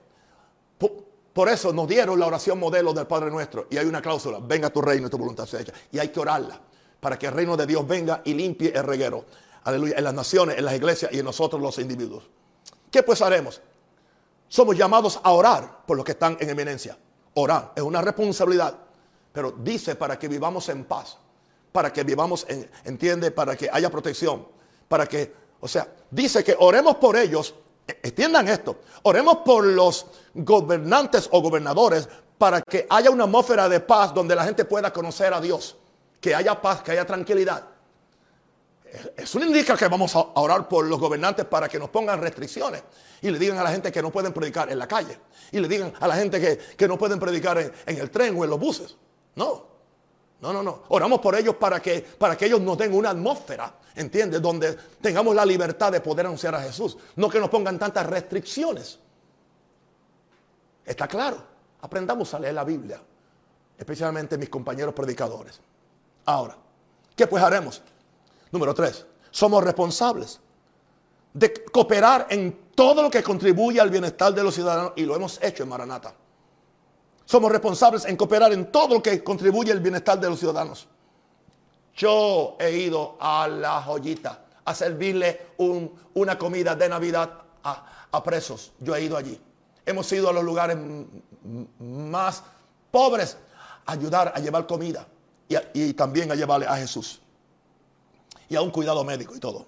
[1.33, 3.67] Por eso nos dieron la oración modelo del Padre nuestro.
[3.71, 5.73] Y hay una cláusula, venga tu reino y tu voluntad sea hecha.
[5.93, 6.61] Y hay que orarla
[7.01, 9.25] para que el reino de Dios venga y limpie el reguero.
[9.65, 9.97] Aleluya.
[9.97, 12.25] En las naciones, en las iglesias y en nosotros los individuos.
[12.91, 13.61] ¿Qué pues haremos?
[14.49, 16.99] Somos llamados a orar por los que están en eminencia.
[17.35, 18.77] Orar es una responsabilidad.
[19.33, 21.19] Pero dice para que vivamos en paz.
[21.71, 24.49] Para que vivamos en, entiende, para que haya protección.
[24.89, 27.55] Para que, o sea, dice que oremos por ellos
[28.03, 28.77] Entiendan esto.
[29.03, 34.45] Oremos por los gobernantes o gobernadores para que haya una atmósfera de paz donde la
[34.45, 35.77] gente pueda conocer a Dios.
[36.21, 37.65] Que haya paz, que haya tranquilidad.
[39.17, 42.83] Eso indica que vamos a orar por los gobernantes para que nos pongan restricciones
[43.21, 45.19] y le digan a la gente que no pueden predicar en la calle
[45.53, 48.51] y le digan a la gente que, no pueden predicar en el tren o en
[48.51, 48.97] los buses.
[49.35, 49.78] No.
[50.41, 50.85] No, no, no.
[50.89, 54.41] Oramos por ellos para que, para que ellos nos den una atmósfera, ¿entiendes?
[54.41, 56.97] Donde tengamos la libertad de poder anunciar a Jesús.
[57.17, 58.99] No que nos pongan tantas restricciones.
[60.85, 61.43] Está claro.
[61.81, 63.01] Aprendamos a leer la Biblia,
[63.77, 65.61] especialmente mis compañeros predicadores.
[66.25, 66.57] Ahora,
[67.15, 67.83] ¿qué pues haremos?
[68.51, 70.41] Número tres, somos responsables
[71.33, 75.43] de cooperar en todo lo que contribuye al bienestar de los ciudadanos y lo hemos
[75.43, 76.15] hecho en Maranata.
[77.29, 80.89] Somos responsables en cooperar en todo lo que contribuye al bienestar de los ciudadanos.
[81.95, 85.49] Yo he ido a la joyita a servirle
[86.15, 87.31] una comida de Navidad
[87.63, 88.73] a, presos.
[88.81, 89.39] Yo he ido allí.
[89.85, 90.79] Hemos ido a los lugares
[91.79, 92.43] más
[92.91, 93.37] pobres
[93.85, 95.07] a ayudar a llevar comida
[95.51, 97.21] y, y también a llevarle a Jesús.
[98.49, 99.67] Y a un cuidado médico y todo.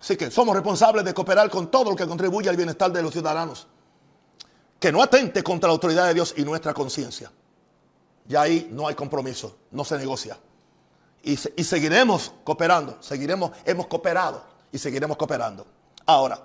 [0.00, 3.12] Así que somos responsables de cooperar con todo lo que contribuye al bienestar de los
[3.12, 3.68] ciudadanos.
[4.78, 7.30] Que no atente contra la autoridad de Dios y nuestra conciencia.
[8.26, 10.38] Ya ahí no hay compromiso, no se negocia.
[11.22, 15.66] Y, seguiremos cooperando, seguiremos, hemos cooperado y seguiremos cooperando.
[16.06, 16.40] Ahora,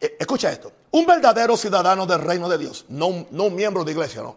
[0.00, 3.92] e, escucha esto, un verdadero ciudadano del reino de Dios, no, no un miembro de
[3.92, 4.36] iglesia, no.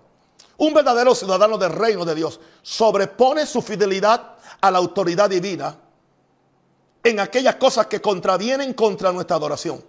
[0.58, 5.76] Un verdadero ciudadano del reino de Dios sobrepone su fidelidad a la autoridad divina
[7.04, 9.84] en aquellas cosas que contravienen contra nuestra adoración.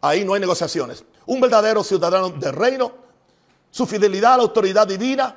[0.00, 1.04] Ahí no hay negociaciones.
[1.28, 2.92] Un verdadero ciudadano del reino,
[3.70, 5.36] su fidelidad a la autoridad divina,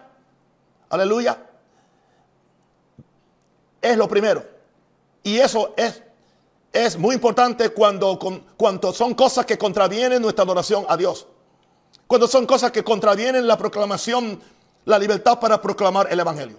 [0.90, 1.38] aleluya,
[3.82, 4.44] es lo primero.
[5.24, 6.02] Y eso es,
[6.72, 8.18] es muy importante cuando,
[8.58, 11.28] cuando son cosas que contravienen nuestra adoración a Dios.
[12.08, 14.42] Cuando son cosas que contravienen la proclamación,
[14.86, 16.58] la libertad para proclamar el Evangelio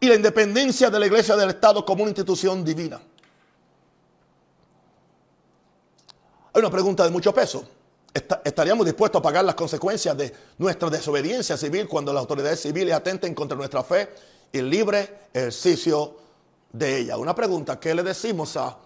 [0.00, 3.00] y la independencia de la iglesia del Estado como una institución divina.
[6.54, 7.64] Hay una pregunta de mucho peso.
[8.44, 13.34] ¿Estaríamos dispuestos a pagar las consecuencias de nuestra desobediencia civil cuando las autoridades civiles atenten
[13.34, 14.08] contra nuestra fe
[14.52, 16.14] y libre ejercicio
[16.72, 17.18] de ella?
[17.18, 18.78] Una pregunta, ¿qué le decimos a,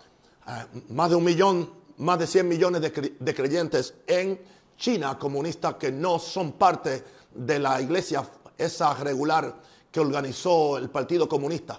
[0.89, 4.41] más de un millón, más de 100 millones de, de creyentes en
[4.79, 7.05] China comunista que no son parte
[7.35, 8.25] de la iglesia
[8.57, 9.55] esa regular
[9.93, 11.79] que organizó el Partido Comunista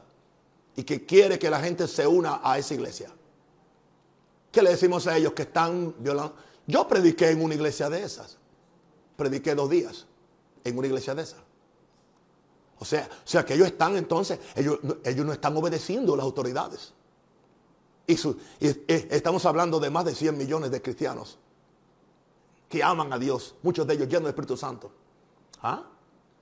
[0.76, 3.10] y que quiere que la gente se una a esa iglesia.
[4.60, 6.36] ¿Qué le decimos a ellos que están violando?
[6.68, 8.38] Yo prediqué en una iglesia de esas.
[9.16, 10.06] Prediqué dos días
[10.66, 11.40] en una iglesia de esas.
[12.78, 16.26] O sea, o sea que ellos están entonces, ellos, ellos no están obedeciendo a las
[16.26, 16.94] autoridades.
[18.06, 18.18] Y,
[18.90, 21.40] estamos hablando de más de 100 millones de cristianos
[22.68, 24.92] que aman a Dios, muchos de ellos llenos de Espíritu Santo.
[25.62, 25.86] ¿Ah?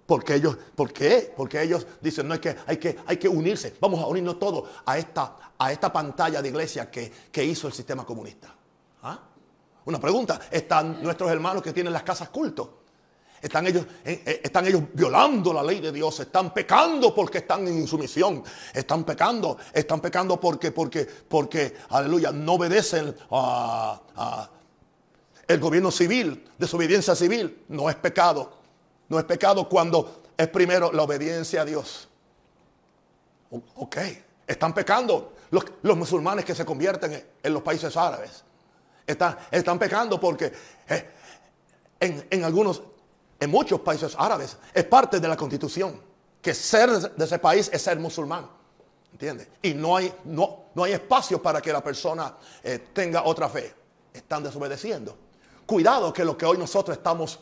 [0.07, 1.33] Porque ellos, ¿por qué?
[1.35, 4.69] Porque ellos dicen, no es que hay que, hay que unirse, vamos a unirnos todos
[4.85, 8.55] a esta, a esta pantalla de iglesia que, hizo el sistema comunista.
[9.03, 9.19] ¿Ah?
[9.83, 12.83] Una pregunta, ¿están nuestros hermanos que tienen las casas culto?
[13.41, 17.67] Están ellos, eh, eh, están ellos violando la ley de Dios, están pecando porque están
[17.67, 18.41] en insumisión,
[18.73, 24.49] están pecando, están pecando porque, porque, porque, aleluya, no obedecen a, a
[25.49, 28.56] el gobierno civil, desobediencia civil, no es pecado.
[29.09, 32.07] No es pecado cuando es primero la obediencia a Dios.
[33.75, 33.97] Ok,
[34.45, 38.43] están pecando los, musulmanes que se convierten en, los países árabes.
[39.05, 40.51] Están, están pecando porque
[40.89, 41.09] eh,
[41.99, 42.81] en, en, algunos,
[43.39, 46.01] en muchos países árabes, es parte de la constitución
[46.41, 48.49] que ser de ese país es ser musulmán.
[49.11, 49.47] ¿Entiendes?
[49.61, 53.73] Y no hay, no, no hay espacio para que la persona eh, tenga otra fe.
[54.13, 55.17] Están desobedeciendo.
[55.65, 57.39] Cuidado que lo que hoy nosotros estamos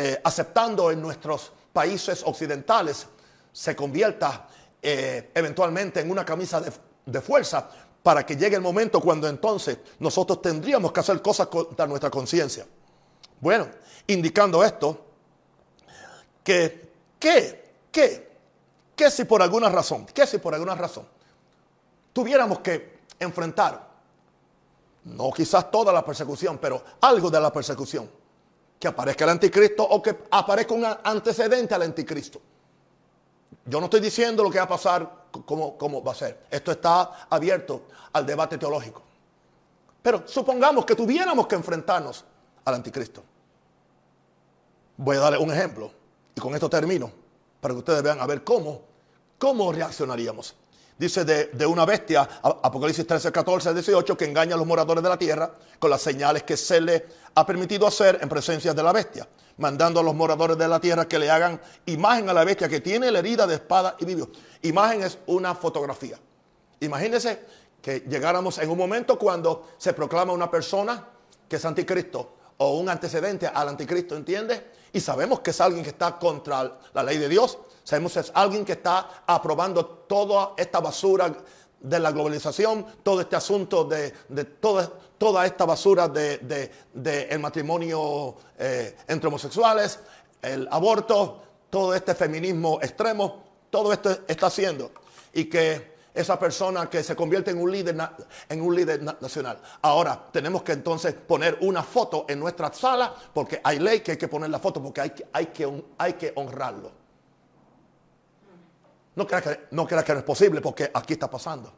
[0.00, 3.08] eh, aceptando en nuestros países occidentales
[3.50, 4.46] se convierta
[4.80, 7.68] eh, eventualmente en una camisa de, fuerza
[8.00, 12.64] para que llegue el momento cuando entonces nosotros tendríamos que hacer cosas contra nuestra conciencia.
[13.40, 13.66] Bueno,
[14.06, 15.04] indicando esto,
[16.44, 17.72] que, ¿qué?
[17.90, 18.30] ¿Qué?
[18.94, 21.08] ¿Qué si por alguna razón, qué si por alguna razón
[22.12, 23.84] tuviéramos que enfrentar,
[25.06, 28.17] no quizás toda la persecución, pero algo de la persecución?
[28.78, 32.40] Que aparezca el anticristo o que aparezca un antecedente al anticristo.
[33.64, 36.46] Yo no estoy diciendo lo que va a pasar, cómo, cómo va a ser.
[36.50, 39.02] Esto está abierto al debate teológico.
[40.02, 42.24] Pero supongamos que tuviéramos que enfrentarnos
[42.64, 43.22] al anticristo.
[44.96, 45.90] Voy a darle un ejemplo
[46.34, 47.10] y con esto termino
[47.60, 48.82] para que ustedes vean a ver cómo,
[49.38, 50.54] cómo reaccionaríamos
[50.98, 55.16] dice de, una bestia, Apocalipsis 13, 14, 18, que engaña a los moradores de la
[55.16, 59.28] tierra con las señales que se le ha permitido hacer en presencia de la bestia,
[59.58, 62.80] mandando a los moradores de la tierra que le hagan imagen a la bestia que
[62.80, 64.28] tiene la herida de espada y vivió.
[64.62, 66.18] Imagen es una fotografía.
[66.80, 67.44] Imagínense
[67.80, 71.06] que llegáramos en un momento cuando se proclama una persona
[71.48, 74.62] que es anticristo o un antecedente al anticristo, ¿entiendes?
[74.92, 77.58] Y sabemos que es alguien que está contra la ley de Dios.
[77.84, 81.34] Sabemos que es alguien que está aprobando toda esta basura
[81.80, 84.10] de la globalización, todo este asunto de,
[84.60, 86.70] toda, esta basura de,
[87.30, 90.00] el matrimonio eh, entre homosexuales,
[90.42, 94.90] el aborto, todo este feminismo extremo, todo esto está haciendo.
[95.32, 97.96] Y que esa persona que se convierte en un líder,
[98.48, 99.60] en un líder nacional.
[99.82, 104.16] Ahora tenemos que entonces poner una foto en nuestra sala porque hay ley que hay
[104.16, 106.90] que poner la foto porque hay, hay, que, hay que honrarlo.
[109.14, 111.72] No crea, que, no crea que es posible porque aquí está pasando.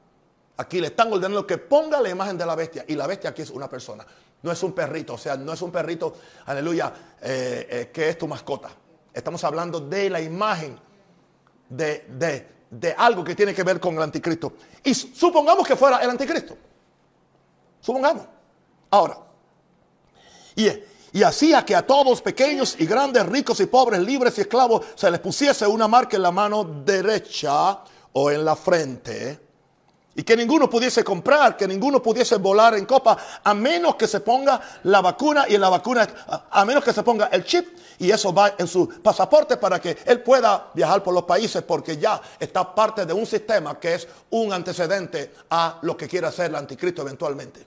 [0.57, 3.43] Aquí le están ordenando que ponga la imagen de la bestia y la bestia aquí
[3.43, 4.07] es una persona.
[4.43, 6.14] No es un perrito, o sea, no es un perrito,
[6.47, 8.70] aleluya, eh, eh, que es tu mascota.
[9.12, 10.78] Estamos hablando de la imagen
[11.68, 14.55] de, de, de algo que tiene que ver con el anticristo.
[14.85, 16.57] Y supongamos que fuera el anticristo.
[17.81, 18.25] Supongamos.
[18.91, 19.18] Ahora.
[20.55, 20.68] Y,
[21.12, 25.11] y hacía que a todos, pequeños y grandes, ricos y pobres, libres y esclavos, se
[25.11, 27.81] les pusiese una marca en la mano derecha
[28.12, 29.49] o en la frente
[30.15, 34.21] y que ninguno pudiese comprar, que ninguno pudiese volar en copa, a menos que se
[34.21, 36.09] ponga la vacuna y la vacuna,
[36.51, 39.97] a menos que se ponga el chip y eso va en su pasaporte para que
[40.05, 44.09] él pueda viajar por los países porque ya está parte de un sistema que es
[44.31, 47.67] un antecedente a lo que quiere hacer el anticristo eventualmente.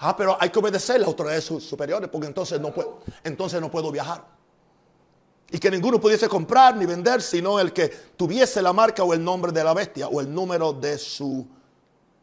[0.00, 3.92] Ah, pero hay que obedecer las autoridades superiores porque entonces no puedo, entonces no puedo
[3.92, 4.33] viajar
[5.54, 9.22] y que ninguno pudiese comprar ni vender, sino el que tuviese la marca o el
[9.22, 11.46] nombre de la bestia o el número de su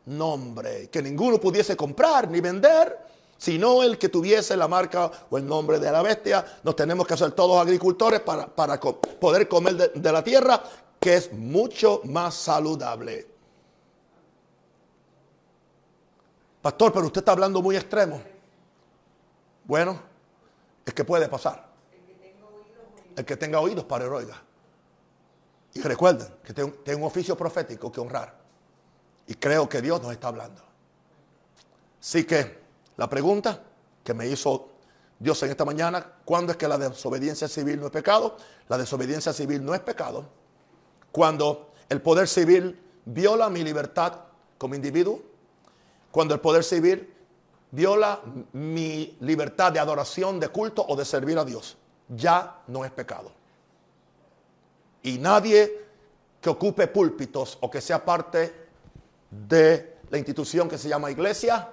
[0.07, 0.89] nombre.
[0.89, 2.99] Que ninguno pudiese comprar ni vender,
[3.37, 6.43] sino el que tuviese la marca o el nombre de la bestia.
[6.61, 10.61] Nos tenemos que hacer todos agricultores para, poder comer de, de la tierra,
[10.99, 13.27] que es mucho más saludable.
[16.61, 18.21] Pastor, pero usted está hablando muy extremo.
[19.63, 20.01] Bueno,
[20.85, 21.70] es que puede pasar.
[23.21, 24.41] El que tenga oídos para el oiga.
[25.75, 28.35] Y recuerden que tengo, un oficio profético que honrar.
[29.27, 30.59] Y creo que Dios nos está hablando.
[31.99, 32.57] Así que
[32.97, 33.61] la pregunta
[34.03, 34.69] que me hizo
[35.19, 38.37] Dios en esta mañana, ¿cuándo es que la desobediencia civil no es pecado?
[38.67, 40.25] La desobediencia civil no es pecado.
[41.11, 44.13] Cuando el poder civil viola mi libertad
[44.57, 45.21] como individuo,
[46.09, 47.13] cuando el poder civil
[47.69, 48.19] viola
[48.53, 51.77] mi libertad de adoración, de culto o de servir a Dios
[52.15, 53.31] ya no es pecado.
[55.03, 55.85] Y nadie
[56.39, 58.67] que ocupe púlpitos o que sea parte
[59.29, 61.71] de la institución que se llama iglesia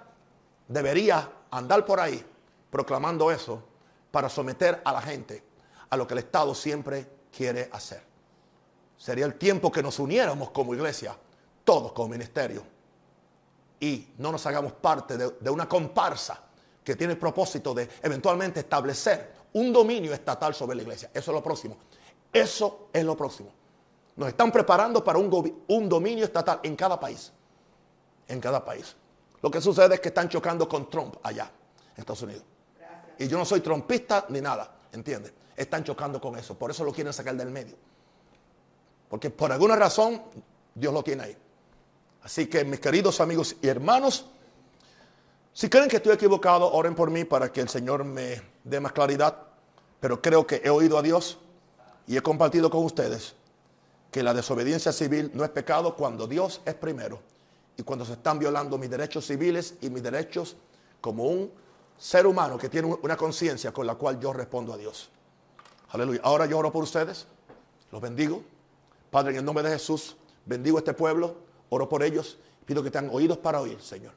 [0.68, 2.24] debería andar por ahí
[2.70, 3.62] proclamando eso
[4.10, 5.42] para someter a la gente
[5.90, 8.02] a lo que el Estado siempre quiere hacer.
[8.96, 11.16] Sería el tiempo que nos uniéramos como iglesia,
[11.64, 12.62] todos como ministerio,
[13.80, 16.40] y no nos hagamos parte de, una comparsa
[16.82, 21.10] que tiene el propósito de eventualmente establecer un dominio estatal sobre la iglesia.
[21.12, 21.76] Eso es lo próximo.
[22.32, 23.50] Eso es lo próximo.
[24.16, 27.32] Nos están preparando para un, un dominio estatal en cada país.
[28.26, 28.96] En cada país.
[29.40, 31.50] Lo que sucede es que están chocando con Trump allá,
[31.94, 32.42] en Estados Unidos.
[33.18, 35.32] Y yo no soy trompista ni nada, ¿entiendes?
[35.56, 36.56] Están chocando con eso.
[36.56, 37.76] Por eso lo quieren sacar del medio.
[39.08, 40.22] Porque por alguna razón
[40.74, 41.36] Dios lo tiene ahí.
[42.22, 44.26] Así que mis queridos amigos y hermanos,
[45.58, 48.92] si creen que estoy equivocado, oren por mí para que el Señor me dé más
[48.92, 49.38] claridad.
[49.98, 51.36] Pero creo que he oído a Dios
[52.06, 53.34] y he compartido con ustedes
[54.12, 57.18] que la desobediencia civil no es pecado cuando Dios es primero
[57.76, 60.56] y cuando se están violando mis derechos civiles y mis derechos
[61.00, 61.50] como un
[61.98, 65.10] ser humano que tiene una conciencia con la cual yo respondo a Dios.
[65.88, 66.20] Aleluya.
[66.22, 67.26] Ahora yo oro por ustedes.
[67.90, 68.44] Los bendigo.
[69.10, 71.34] Padre, en el nombre de Jesús, bendigo a este pueblo.
[71.70, 72.38] Oro por ellos.
[72.64, 74.12] Pido que tengan oídos para oír, Señor.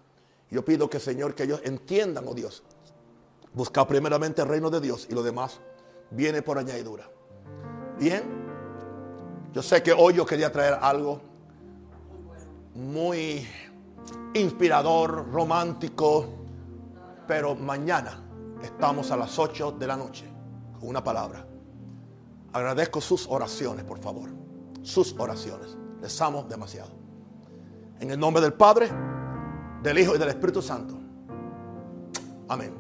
[0.52, 2.62] Yo pido que, Señor, que ellos entiendan, oh Dios,
[3.54, 5.62] buscar primeramente el reino de Dios y lo demás
[6.12, 7.10] viene por añadidura.
[7.98, 8.24] Bien,
[9.54, 11.22] yo sé que hoy yo quería traer algo
[12.76, 13.48] muy
[14.34, 16.28] inspirador, romántico,
[17.28, 18.22] pero mañana
[18.62, 20.26] estamos a las 8 de la noche
[20.80, 21.48] con una palabra.
[22.52, 24.30] Agradezco sus oraciones, por favor.
[24.82, 25.78] Sus oraciones.
[26.02, 26.90] Les amo demasiado.
[28.02, 28.90] En el nombre del Padre
[29.82, 30.96] del Hijo y del Espíritu Santo.
[32.48, 32.74] Amén.